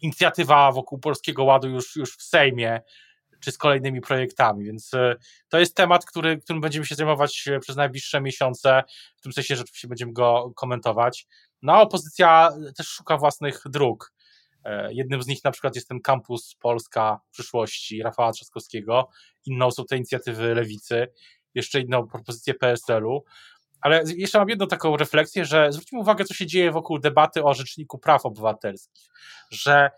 inicjatywa 0.00 0.72
wokół 0.72 0.98
Polskiego 0.98 1.44
Ładu 1.44 1.68
już, 1.68 1.96
już 1.96 2.16
w 2.16 2.22
Sejmie, 2.22 2.80
czy 3.44 3.52
z 3.52 3.58
kolejnymi 3.58 4.00
projektami. 4.00 4.64
Więc 4.64 4.94
e, 4.94 5.16
to 5.48 5.58
jest 5.58 5.76
temat, 5.76 6.04
który, 6.04 6.38
którym 6.38 6.60
będziemy 6.60 6.86
się 6.86 6.94
zajmować 6.94 7.48
e, 7.48 7.58
przez 7.58 7.76
najbliższe 7.76 8.20
miesiące. 8.20 8.82
W 9.16 9.20
tym 9.20 9.32
sensie 9.32 9.56
rzeczywiście 9.56 9.88
będziemy 9.88 10.12
go 10.12 10.52
komentować. 10.56 11.26
No 11.62 11.72
a 11.72 11.80
opozycja 11.80 12.50
też 12.76 12.88
szuka 12.88 13.16
własnych 13.16 13.62
dróg. 13.64 14.12
E, 14.64 14.94
jednym 14.94 15.22
z 15.22 15.26
nich 15.26 15.44
na 15.44 15.50
przykład 15.50 15.74
jest 15.74 15.88
ten 15.88 16.00
kampus 16.00 16.54
Polska 16.60 17.20
przyszłości 17.30 18.02
Rafała 18.02 18.32
Trzaskowskiego. 18.32 19.08
Inną 19.46 19.70
są 19.70 19.84
te 19.84 19.96
inicjatywy 19.96 20.54
Lewicy. 20.54 21.08
Jeszcze 21.54 21.80
inną 21.80 22.06
propozycję 22.06 22.54
PSL-u. 22.54 23.24
Ale 23.80 24.02
jeszcze 24.16 24.38
mam 24.38 24.48
jedną 24.48 24.66
taką 24.66 24.96
refleksję, 24.96 25.44
że 25.44 25.72
zwróćmy 25.72 25.98
uwagę, 25.98 26.24
co 26.24 26.34
się 26.34 26.46
dzieje 26.46 26.72
wokół 26.72 26.98
debaty 26.98 27.44
o 27.44 27.54
Rzeczniku 27.54 27.98
Praw 27.98 28.26
Obywatelskich. 28.26 29.08
Że 29.50 29.90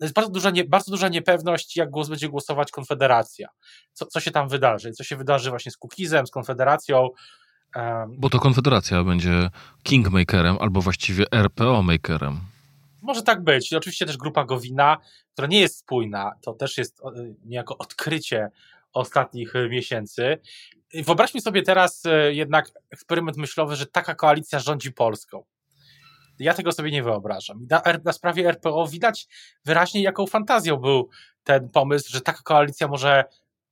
jest 0.00 0.14
bardzo 0.14 0.32
duża, 0.32 0.50
nie, 0.50 0.64
bardzo 0.64 0.90
duża 0.90 1.08
niepewność, 1.08 1.76
jak 1.76 1.90
głos 1.90 2.08
będzie 2.08 2.28
głosować 2.28 2.70
Konfederacja. 2.70 3.48
Co, 3.92 4.06
co 4.06 4.20
się 4.20 4.30
tam 4.30 4.48
wydarzy? 4.48 4.92
Co 4.92 5.04
się 5.04 5.16
wydarzy 5.16 5.50
właśnie 5.50 5.72
z 5.72 5.76
Kukizem, 5.76 6.26
z 6.26 6.30
Konfederacją? 6.30 7.08
Bo 8.08 8.30
to 8.30 8.38
Konfederacja 8.38 9.04
będzie 9.04 9.50
kingmakerem, 9.82 10.56
albo 10.60 10.80
właściwie 10.80 11.24
RPO-makerem. 11.30 12.36
Może 13.02 13.22
tak 13.22 13.44
być. 13.44 13.72
I 13.72 13.76
oczywiście 13.76 14.06
też 14.06 14.16
grupa 14.16 14.44
Gowina, 14.44 14.96
która 15.32 15.48
nie 15.48 15.60
jest 15.60 15.78
spójna, 15.78 16.32
to 16.42 16.52
też 16.52 16.78
jest 16.78 17.02
niejako 17.44 17.78
odkrycie 17.78 18.50
ostatnich 18.92 19.56
e, 19.56 19.68
miesięcy. 19.68 20.38
Wyobraźmy 20.94 21.40
sobie 21.40 21.62
teraz 21.62 22.06
e, 22.06 22.34
jednak 22.34 22.70
eksperyment 22.90 23.36
myślowy, 23.36 23.76
że 23.76 23.86
taka 23.86 24.14
koalicja 24.14 24.58
rządzi 24.58 24.92
Polską. 24.92 25.44
Ja 26.38 26.54
tego 26.54 26.72
sobie 26.72 26.90
nie 26.90 27.02
wyobrażam. 27.02 27.66
Na, 27.70 27.82
na 28.04 28.12
sprawie 28.12 28.48
RPO 28.48 28.86
widać 28.86 29.26
wyraźnie, 29.64 30.02
jaką 30.02 30.26
fantazją 30.26 30.76
był 30.76 31.08
ten 31.44 31.68
pomysł, 31.68 32.12
że 32.12 32.20
taka 32.20 32.42
koalicja 32.42 32.88
może 32.88 33.24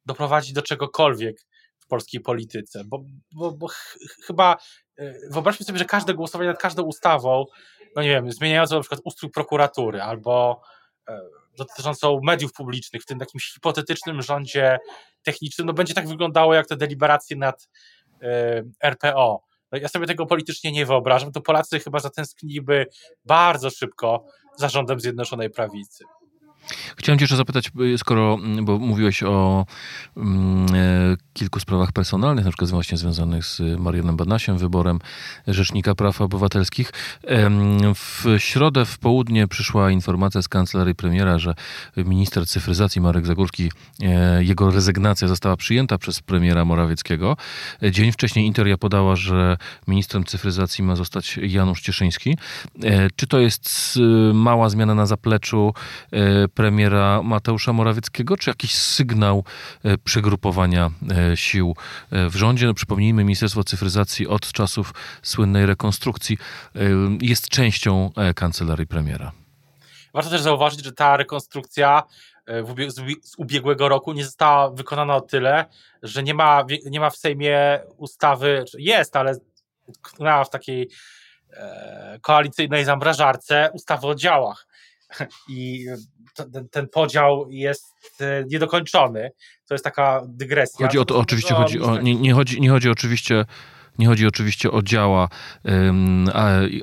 doprowadzić 0.07 0.53
do 0.53 0.63
czegokolwiek 0.63 1.37
w 1.79 1.87
polskiej 1.87 2.21
polityce. 2.21 2.83
Bo, 2.85 3.05
bo, 3.33 3.53
bo 3.53 3.69
ch 3.69 3.99
chyba 4.27 4.57
e, 4.99 5.15
wyobraźmy 5.31 5.67
sobie, 5.67 5.79
że 5.79 5.85
każde 5.85 6.15
głosowanie 6.15 6.51
nad 6.51 6.59
każdą 6.59 6.83
ustawą, 6.83 7.45
no 7.97 8.03
nie 8.03 8.09
wiem, 8.09 8.33
zmieniającą 8.33 8.75
na 8.75 8.81
przykład 8.81 9.01
ustrój 9.05 9.31
prokuratury 9.31 10.03
albo 10.03 10.61
e, 11.09 11.21
dotyczącą 11.59 12.21
mediów 12.23 12.53
publicznych 12.53 13.03
w 13.03 13.07
tym 13.07 13.19
takim 13.19 13.41
hipotetycznym 13.41 14.23
rządzie 14.23 14.79
technicznym, 15.23 15.67
no 15.67 15.73
będzie 15.73 15.95
tak 15.95 16.09
wyglądało 16.09 16.55
jak 16.55 16.67
te 16.67 16.77
deliberacje 16.77 17.37
nad 17.37 17.69
e, 18.23 18.63
RPO. 18.83 19.45
Ja 19.83 19.89
sobie 19.89 20.07
tego 20.07 20.27
politycznie 20.27 20.73
nie 20.73 20.87
wyobrażam, 20.87 21.33
to 21.33 21.41
Polacy 21.41 21.81
chyba 21.81 21.99
zatęskniliby 21.99 22.87
bardzo 23.25 23.71
szybko 23.71 24.25
za 24.57 24.69
rządem 24.69 25.01
Zjednoczonej 25.01 25.51
Prawicy. 25.51 26.05
Chciałem 26.97 27.19
cię 27.19 27.23
jeszcze 27.23 27.37
zapytać, 27.37 27.71
skoro, 27.97 28.39
bo 28.63 28.79
mówiłeś 28.79 29.23
o 29.23 29.67
mm, 30.17 30.67
e, 30.75 31.17
kilku 31.33 31.61
sprawach 31.61 31.93
personalnych, 31.93 32.45
na 32.45 32.51
przykład 32.51 32.71
właśnie 32.71 32.99
związanych 32.99 33.45
z 33.45 33.61
Marianem 33.79 34.17
Banasiem, 34.17 34.59
wyborem 34.59 34.99
Rzecznika 35.47 35.95
Praw 35.95 36.21
Obywatelskich. 36.21 36.93
W 37.95 38.25
środę 38.39 38.85
w 38.85 38.99
południe 38.99 39.49
przyszła 39.49 39.91
informacja 39.91 40.43
z 40.43 40.49
kancelarii 40.49 40.95
premiera, 40.95 41.39
że 41.39 41.55
minister 41.97 42.47
cyfryzacji 42.47 43.01
Marek 43.01 43.27
Zagórski, 43.27 43.71
e, 44.03 44.45
jego 44.45 44.71
rezygnacja 44.71 45.29
została 45.29 45.57
przyjęta 45.57 45.99
przez 45.99 46.21
premiera 46.21 46.65
Morawieckiego. 46.65 47.37
Dzień 47.91 48.13
wcześniej 48.13 48.47
Interia 48.47 48.79
podała, 48.79 49.17
że 49.17 49.57
ministrem 49.89 50.25
cyfryzacji 50.25 50.85
ma 50.85 50.97
zostać 50.97 51.39
Janusz 51.43 51.81
Cieszyński. 51.81 52.37
E, 52.83 53.09
czy 53.17 53.27
to 53.27 53.39
jest 53.39 53.99
mała 54.35 54.69
zmiana 54.69 54.95
na 54.95 55.07
zapleczu 55.07 55.75
premiera 56.55 57.23
Mateusza 57.23 57.73
Morawieckiego, 57.73 58.37
czy 58.37 58.51
jakiś 58.51 58.75
sygnał 58.75 59.45
e, 59.85 59.99
przegrupowania 59.99 60.91
e, 61.11 61.37
sił 61.37 61.77
e, 62.11 62.29
w 62.29 62.35
rządzie? 62.37 62.67
No, 62.67 62.75
przypomnijmy, 62.75 63.25
Ministerstwo 63.25 63.65
Cyfryzacji 63.65 64.29
od 64.29 64.53
czasów 64.53 64.95
słynnej 65.23 65.67
rekonstrukcji 65.67 66.39
jest 67.21 67.49
częścią 67.49 68.11
kancelarii 68.35 68.87
premiera. 68.87 69.33
Warto 70.15 70.31
też 70.31 70.41
zauważyć, 70.41 70.85
że 70.85 70.93
ta 70.93 71.17
rekonstrukcja 71.17 72.03
z 73.23 73.35
ubiegłego 73.39 73.89
roku 73.89 74.13
nie 74.13 74.25
została 74.25 74.71
wykonana 74.71 75.17
o 75.17 75.21
tyle, 75.21 75.65
że 76.03 76.23
nie 76.23 76.35
ma, 76.35 76.65
nie 76.91 77.01
ma 77.01 77.11
w 77.11 77.17
Sejmie 77.17 77.81
ustawy, 77.97 78.65
jest, 78.79 79.17
ale 79.17 79.35
w 80.47 80.51
takiej 80.51 80.89
koalicyjnej 82.21 82.85
zamrażarce 82.85 83.71
ustawy 83.73 84.07
o 84.07 84.15
działach. 84.15 84.67
I 85.49 85.87
ten, 86.35 86.69
ten 86.69 86.89
podział 86.89 87.47
jest 87.51 87.85
e, 88.21 88.45
niedokończony. 88.45 89.31
To 89.69 89.75
jest 89.75 89.85
taka 89.85 90.23
dygresja. 90.29 90.87
Chodzi 90.87 90.99
o 90.99 91.05
to, 91.05 91.19
oczywiście 91.19 91.55
chodzi 91.55 91.81
o, 91.81 92.01
nie, 92.01 92.15
nie, 92.15 92.35
chodzi, 92.35 92.61
nie 92.61 92.71
chodzi 92.71 92.91
oczywiście 92.91 93.45
nie 93.99 94.07
chodzi 94.07 94.27
oczywiście 94.27 94.71
o 94.71 94.83
działa 94.83 95.29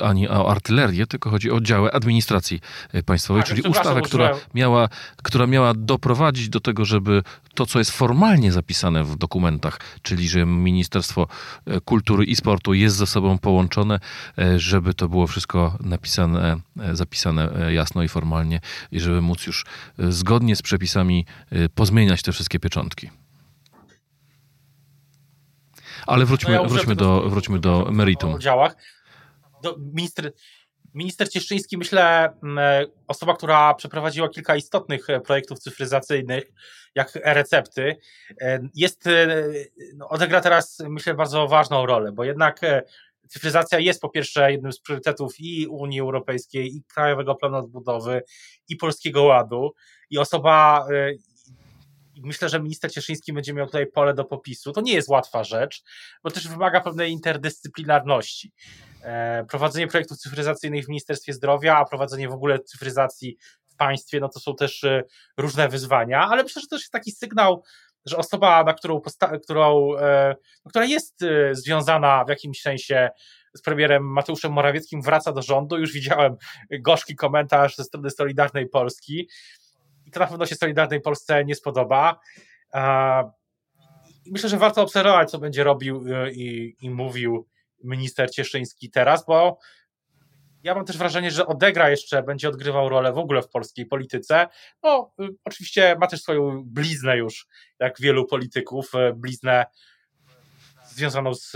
ani 0.01 0.29
o 0.29 0.51
artylerię, 0.51 1.07
tylko 1.07 1.29
chodzi 1.29 1.51
o 1.51 1.61
działy 1.61 1.91
administracji 1.91 2.59
e, 2.93 3.03
państwowej, 3.03 3.43
tak, 3.43 3.49
czyli 3.49 3.69
ustawę, 3.69 4.01
która 4.01 4.31
miała, 4.53 4.89
która 5.23 5.47
miała 5.47 5.73
doprowadzić 5.73 6.49
do 6.49 6.59
tego, 6.59 6.85
żeby 6.85 7.23
to, 7.53 7.65
co 7.65 7.79
jest 7.79 7.91
formalnie 7.91 8.51
zapisane 8.51 9.03
w 9.03 9.15
dokumentach, 9.15 9.79
czyli 10.01 10.29
że 10.29 10.45
Ministerstwo 10.45 11.27
e, 11.65 11.81
Kultury 11.81 12.25
i 12.25 12.35
Sportu 12.35 12.73
jest 12.73 12.95
ze 12.95 13.07
sobą 13.07 13.37
połączone, 13.37 13.99
e, 14.37 14.59
żeby 14.59 14.93
to 14.93 15.09
było 15.09 15.27
wszystko 15.27 15.77
napisane, 15.79 16.57
zapisane 16.93 17.73
jasno 17.73 18.03
i 18.03 18.07
formalnie 18.07 18.59
i 18.91 18.99
żeby 18.99 19.21
móc 19.21 19.47
już 19.47 19.65
zgodnie 19.97 20.55
z 20.55 20.61
przepisami 20.61 21.25
pozmieniać 21.75 22.21
te 22.21 22.31
wszystkie 22.31 22.59
pieczątki. 22.59 23.20
Ale 26.07 26.25
wróćmy, 26.25 26.55
no 26.55 26.61
ja 26.61 26.69
wróćmy, 26.69 26.95
do, 26.95 27.29
wróćmy 27.29 27.59
do 27.59 27.87
meritum. 27.91 28.39
Działach. 28.39 28.75
Do, 29.63 29.75
minister, 29.93 30.31
minister 30.93 31.29
Cieszczyński, 31.29 31.77
myślę, 31.77 32.33
osoba, 33.07 33.35
która 33.35 33.73
przeprowadziła 33.73 34.29
kilka 34.29 34.55
istotnych 34.55 35.09
e, 35.09 35.19
projektów 35.19 35.59
cyfryzacyjnych, 35.59 36.43
jak 36.95 37.17
e-recepty, 37.23 37.95
e, 38.41 38.59
jest, 38.75 39.07
e, 39.07 39.27
no, 39.95 40.09
odegra 40.09 40.41
teraz, 40.41 40.83
myślę, 40.89 41.13
bardzo 41.13 41.47
ważną 41.47 41.85
rolę, 41.85 42.11
bo 42.11 42.23
jednak 42.23 42.61
cyfryzacja 43.27 43.79
jest 43.79 44.01
po 44.01 44.09
pierwsze 44.09 44.51
jednym 44.51 44.71
z 44.71 44.79
priorytetów 44.79 45.39
i 45.39 45.67
Unii 45.67 45.99
Europejskiej, 45.99 46.75
i 46.75 46.83
Krajowego 46.83 47.35
Planu 47.35 47.57
Odbudowy, 47.57 48.21
i 48.69 48.75
Polskiego 48.75 49.23
Ładu. 49.23 49.73
I 50.09 50.17
osoba, 50.17 50.87
myślę, 52.23 52.49
że 52.49 52.59
minister 52.59 52.91
Cieszyński 52.91 53.33
będzie 53.33 53.53
miał 53.53 53.65
tutaj 53.65 53.87
pole 53.87 54.13
do 54.13 54.25
popisu. 54.25 54.71
To 54.71 54.81
nie 54.81 54.93
jest 54.93 55.09
łatwa 55.09 55.43
rzecz, 55.43 55.83
bo 56.23 56.31
też 56.31 56.47
wymaga 56.47 56.81
pewnej 56.81 57.11
interdyscyplinarności. 57.11 58.53
E, 59.03 59.45
prowadzenie 59.49 59.87
projektów 59.87 60.17
cyfryzacyjnych 60.17 60.85
w 60.85 60.89
Ministerstwie 60.89 61.33
Zdrowia, 61.33 61.77
a 61.77 61.85
prowadzenie 61.85 62.29
w 62.29 62.33
ogóle 62.33 62.59
cyfryzacji 62.59 63.37
w 63.67 63.75
państwie, 63.75 64.19
no 64.19 64.29
to 64.29 64.39
są 64.39 64.55
też 64.55 64.83
e, 64.83 65.03
różne 65.37 65.69
wyzwania, 65.69 66.27
ale 66.27 66.43
myślę, 66.43 66.61
że 66.61 66.67
to 66.67 66.75
jest 66.75 66.91
taki 66.91 67.11
sygnał, 67.11 67.63
że 68.05 68.17
osoba, 68.17 68.63
na 68.63 68.73
którą, 68.73 69.01
którą, 69.43 69.97
e, 69.97 70.35
no, 70.65 70.69
która 70.69 70.85
jest 70.85 71.19
związana 71.51 72.25
w 72.25 72.29
jakimś 72.29 72.61
sensie 72.61 73.09
z 73.53 73.61
premierem 73.61 74.03
Mateuszem 74.03 74.51
Morawieckim, 74.51 75.01
wraca 75.01 75.31
do 75.31 75.41
rządu. 75.41 75.77
Już 75.77 75.93
widziałem 75.93 76.35
gorzki 76.79 77.15
komentarz 77.15 77.75
ze 77.75 77.83
strony 77.83 78.09
Solidarnej 78.09 78.69
Polski, 78.69 79.27
i 80.11 80.13
to 80.13 80.19
na 80.19 80.27
pewno 80.27 80.45
się 80.45 80.55
Solidarnej 80.55 81.01
Polsce 81.01 81.45
nie 81.45 81.55
spodoba. 81.55 82.19
Myślę, 84.25 84.49
że 84.49 84.57
warto 84.57 84.81
obserwować, 84.81 85.31
co 85.31 85.39
będzie 85.39 85.63
robił 85.63 86.03
e, 86.13 86.31
i, 86.31 86.75
i 86.81 86.89
mówił 86.89 87.47
minister 87.83 88.31
Cieszyński 88.31 88.89
teraz, 88.89 89.25
bo 89.25 89.59
ja 90.63 90.75
mam 90.75 90.85
też 90.85 90.97
wrażenie, 90.97 91.31
że 91.31 91.47
odegra 91.47 91.89
jeszcze, 91.89 92.23
będzie 92.23 92.49
odgrywał 92.49 92.89
rolę 92.89 93.13
w 93.13 93.17
ogóle 93.17 93.41
w 93.41 93.49
polskiej 93.49 93.85
polityce. 93.85 94.47
No, 94.83 95.13
y, 95.21 95.29
oczywiście 95.45 95.95
ma 95.99 96.07
też 96.07 96.21
swoją 96.21 96.63
bliznę 96.65 97.17
już, 97.17 97.47
jak 97.79 98.01
wielu 98.01 98.25
polityków, 98.25 98.95
e, 98.95 99.13
bliznę 99.13 99.65
związaną 100.85 101.33
z 101.33 101.51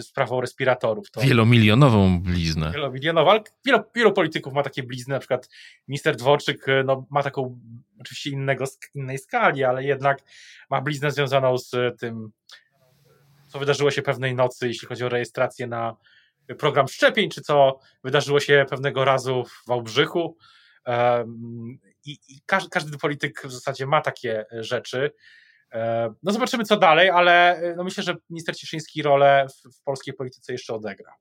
sprawą 0.00 0.40
respiratorów. 0.40 1.10
To 1.10 1.20
Wielomilionową 1.20 2.20
bliznę. 2.20 2.72
Wielomilionową, 2.72 3.30
ale 3.30 3.40
wielu, 3.64 3.78
wielu 3.94 4.12
polityków 4.12 4.52
ma 4.52 4.62
takie 4.62 4.82
blizny, 4.82 5.14
na 5.14 5.18
przykład 5.18 5.48
minister 5.88 6.16
Dworczyk 6.16 6.66
no, 6.84 7.06
ma 7.10 7.22
taką 7.22 7.60
oczywiście 8.00 8.30
innego, 8.30 8.64
innej 8.94 9.18
skali, 9.18 9.64
ale 9.64 9.84
jednak 9.84 10.18
ma 10.70 10.80
bliznę 10.80 11.10
związaną 11.10 11.58
z 11.58 11.70
tym, 12.00 12.30
co 13.48 13.58
wydarzyło 13.58 13.90
się 13.90 14.02
pewnej 14.02 14.34
nocy, 14.34 14.68
jeśli 14.68 14.88
chodzi 14.88 15.04
o 15.04 15.08
rejestrację 15.08 15.66
na 15.66 15.96
program 16.58 16.88
szczepień, 16.88 17.30
czy 17.30 17.40
co 17.40 17.78
wydarzyło 18.04 18.40
się 18.40 18.66
pewnego 18.70 19.04
razu 19.04 19.44
w 19.44 19.68
Wałbrzychu. 19.68 20.36
I, 22.04 22.18
i 22.28 22.40
każdy, 22.46 22.70
każdy 22.70 22.98
polityk 22.98 23.42
w 23.44 23.52
zasadzie 23.52 23.86
ma 23.86 24.00
takie 24.00 24.46
rzeczy. 24.50 25.10
No 26.22 26.32
zobaczymy 26.32 26.64
co 26.64 26.76
dalej, 26.76 27.10
ale 27.10 27.62
no 27.76 27.84
myślę, 27.84 28.02
że 28.02 28.16
minister 28.30 28.56
Cieszyński 28.56 29.02
rolę 29.02 29.46
w, 29.48 29.76
w 29.76 29.82
polskiej 29.82 30.14
polityce 30.14 30.52
jeszcze 30.52 30.74
odegra. 30.74 31.14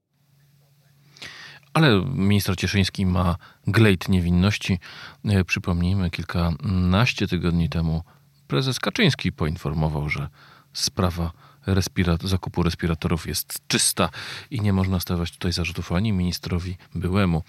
Ale 1.74 2.06
minister 2.06 2.56
Cieszyński 2.56 3.06
ma 3.06 3.36
glejt 3.68 4.10
niewinności. 4.10 4.80
E, 5.26 5.46
przypomnijmy, 5.46 6.10
kilkanaście 6.10 7.28
tygodni 7.28 7.70
temu 7.70 8.04
prezes 8.48 8.80
Kaczyński 8.80 9.32
poinformował, 9.32 10.10
że 10.10 10.28
sprawa 10.74 11.32
respirat 11.66 12.24
zakupu 12.24 12.64
respiratorów 12.64 13.28
jest 13.28 13.60
czysta 13.68 14.10
i 14.52 14.62
nie 14.62 14.74
można 14.74 15.00
stawiać 15.00 15.32
tutaj 15.32 15.54
zarzutów 15.54 15.92
ani 15.92 16.14
ministrowi 16.14 16.78
byłemu. 16.96 17.44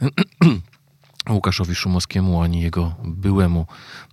Łukaszowi 1.30 1.74
Szumowskiemu, 1.74 2.42
ani 2.42 2.60
jego 2.60 2.94
byłemu, 3.04 3.66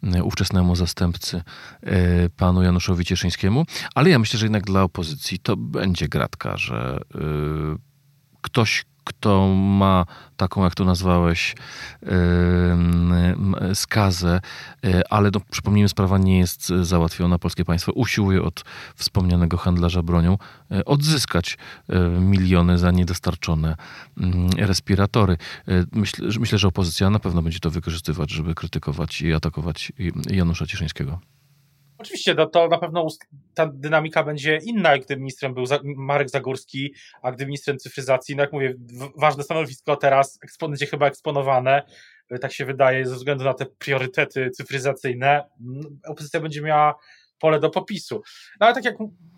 e, 0.04 0.24
ówczesnemu 0.24 0.76
zastępcy, 0.76 1.44
e, 1.84 2.30
panu 2.30 2.64
Januszowi 2.64 3.06
Cieszyńskiemu. 3.06 3.66
Ale 3.96 4.10
ja 4.10 4.20
myślę, 4.20 4.40
że 4.40 4.46
jednak 4.46 4.64
dla 4.64 4.84
opozycji 4.84 5.40
to 5.40 5.58
będzie 5.58 6.08
gratka, 6.08 6.58
że 6.58 7.00
ktoś, 8.42 8.86
kto 9.04 9.48
ma 9.56 10.06
taką, 10.38 10.64
jak 10.64 10.76
to 10.76 10.86
nazwałeś, 10.86 11.56
skazę, 13.74 14.42
e, 14.84 15.14
ale 15.14 15.30
no, 15.34 15.42
przypomnijmy, 15.52 15.90
sprawa 15.90 16.18
nie 16.18 16.40
jest 16.40 16.68
załatwiona. 16.68 17.40
Polskie 17.40 17.66
państwo 17.66 17.92
usiłuje 17.92 18.44
od 18.44 18.64
wspomnianego 18.96 19.58
handlarza 19.58 20.04
bronią 20.04 20.38
e, 20.72 20.86
odzyskać 20.86 21.58
e, 21.90 22.00
miliony 22.10 22.78
za 22.78 22.92
niedostarczone 22.92 23.76
mm, 24.18 24.50
respiratory. 24.58 25.38
Myślę, 25.92 26.28
myślę, 26.40 26.58
że 26.58 26.68
opozycja 26.68 27.10
na 27.10 27.20
pewno 27.20 27.42
będzie 27.42 27.60
to 27.60 27.70
wykorzystywać, 27.70 28.32
żeby 28.32 28.56
krytykować 28.56 29.22
i 29.22 29.34
atakować 29.34 29.92
Janusza 30.30 30.66
Cieszyńskiego. 30.66 31.20
Oczywiście, 32.02 32.36
to, 32.36 32.46
to 32.46 32.68
na 32.68 32.78
pewno 32.78 33.08
ta 33.54 33.66
dynamika 33.74 34.24
będzie 34.24 34.58
inna, 34.58 34.98
gdy 34.98 35.18
ministrem 35.18 35.54
był 35.54 35.64
Marek 35.84 36.30
Zagórski, 36.30 36.94
a 37.22 37.32
gdy 37.32 37.46
ministrem 37.46 37.78
cyfryzacji, 37.78 38.36
no 38.36 38.44
jak 38.44 38.54
mówię, 38.54 38.74
ważne 39.18 39.44
stanowisko 39.44 39.96
teraz 39.96 40.40
będzie 40.62 40.86
chyba 40.86 41.08
eksponowane, 41.08 41.84
e, 42.30 42.40
tak 42.40 42.54
się 42.54 42.66
wydaje, 42.66 43.08
ze 43.08 43.16
względu 43.16 43.44
na 43.44 43.54
te 43.54 43.66
priorytety 43.66 44.50
cyfryzacyjne, 44.50 45.44
opozycja 46.08 46.40
będzie 46.40 46.62
miała 46.62 46.96
pole 47.40 47.60
do 47.60 47.70
popisu. 47.70 48.22
No 48.60 48.66
ale 48.66 48.76
tak 48.76 48.86
jak 48.86 48.96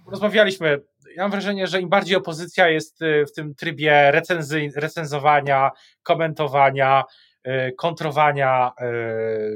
rozmawialiśmy, 0.07 0.81
ja 1.15 1.23
mam 1.23 1.31
wrażenie, 1.31 1.67
że 1.67 1.81
im 1.81 1.89
bardziej 1.89 2.15
opozycja 2.15 2.69
jest 2.69 3.01
e, 3.01 3.25
w 3.25 3.33
tym 3.33 3.55
trybie 3.55 4.11
recenzy, 4.11 4.69
recenzowania, 4.75 5.71
komentowania, 6.03 7.03
e, 7.43 7.71
kontrowania 7.71 8.71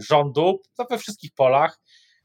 rządu, 0.10 0.62
to 0.78 0.86
we 0.90 0.98
wszystkich 0.98 1.32
polach, 1.36 1.80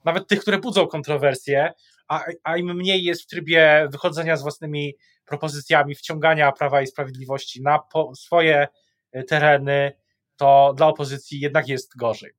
nawet 0.04 0.28
tych, 0.28 0.40
które 0.40 0.58
budzą 0.58 0.86
kontrowersje, 0.86 1.72
a, 2.08 2.24
a 2.44 2.56
im 2.56 2.74
mniej 2.74 3.04
jest 3.04 3.22
w 3.22 3.26
trybie 3.26 3.88
wychodzenia 3.92 4.36
z 4.36 4.42
własnymi 4.42 4.94
propozycjami, 5.24 5.94
wciągania 5.94 6.52
Prawa 6.52 6.82
i 6.82 6.86
Sprawiedliwości 6.86 7.62
na 7.62 7.78
po, 7.78 8.14
swoje 8.14 8.68
e, 9.12 9.24
tereny, 9.24 9.92
to 10.36 10.74
dla 10.76 10.86
opozycji 10.86 11.40
jednak 11.40 11.68
jest 11.68 11.96
gorzej. 11.96 12.30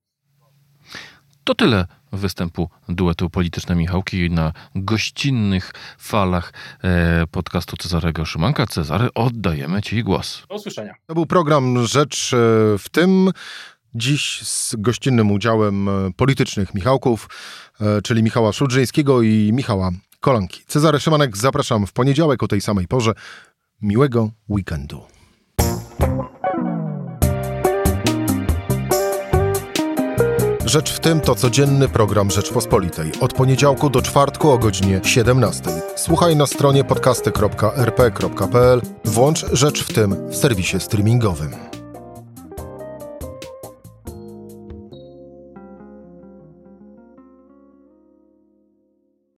To 1.44 1.56
tyle 1.56 1.86
występu 2.12 2.70
duetu 2.90 3.30
Polityczne 3.30 3.76
Michałki 3.76 4.30
na 4.30 4.54
gościnnych 4.76 5.72
falach 5.98 6.54
e, 6.84 7.28
podcastu 7.32 7.78
Cezarego 7.78 8.26
Szymanka. 8.26 8.68
Cezary, 8.68 9.08
oddajemy 9.16 9.82
Ci 9.82 10.04
głos. 10.04 10.44
Do 10.50 10.56
usłyszenia. 10.56 10.96
To 11.06 11.14
był 11.14 11.26
program 11.26 11.86
Rzecz 11.86 12.34
e, 12.34 12.38
w 12.78 12.90
tym. 12.92 13.32
Dziś 13.96 14.42
z 14.44 14.76
gościnnym 14.76 15.32
udziałem 15.32 15.90
e, 15.90 16.12
politycznych 16.16 16.74
Michałków, 16.74 17.30
e, 17.82 18.02
czyli 18.02 18.24
Michała 18.24 18.54
Szudrzyńskiego 18.54 19.22
i 19.22 19.52
Michała 19.54 19.92
Kolanki. 20.20 20.62
Cezary 20.68 21.00
Szymanek, 21.00 21.38
zapraszam 21.38 21.88
w 21.88 21.94
poniedziałek 21.94 22.44
o 22.44 22.48
tej 22.48 22.62
samej 22.62 22.88
porze. 22.88 23.14
Miłego 23.82 24.32
weekendu. 24.50 25.02
Rzecz 30.66 30.92
w 30.94 31.00
tym 31.00 31.22
to 31.22 31.36
codzienny 31.36 31.90
program 31.90 32.32
Rzeczpospolitej. 32.32 33.12
Od 33.20 33.34
poniedziałku 33.34 33.90
do 33.90 34.02
czwartku 34.02 34.52
o 34.52 34.58
godzinie 34.58 35.02
17. 35.04 35.64
Słuchaj 35.96 36.36
na 36.36 36.46
stronie 36.46 36.84
podcasty.rp.pl. 36.84 38.82
Włącz 39.06 39.46
Rzecz 39.52 39.84
w 39.84 39.94
tym 39.94 40.30
w 40.30 40.36
serwisie 40.36 40.80
streamingowym. 40.80 41.73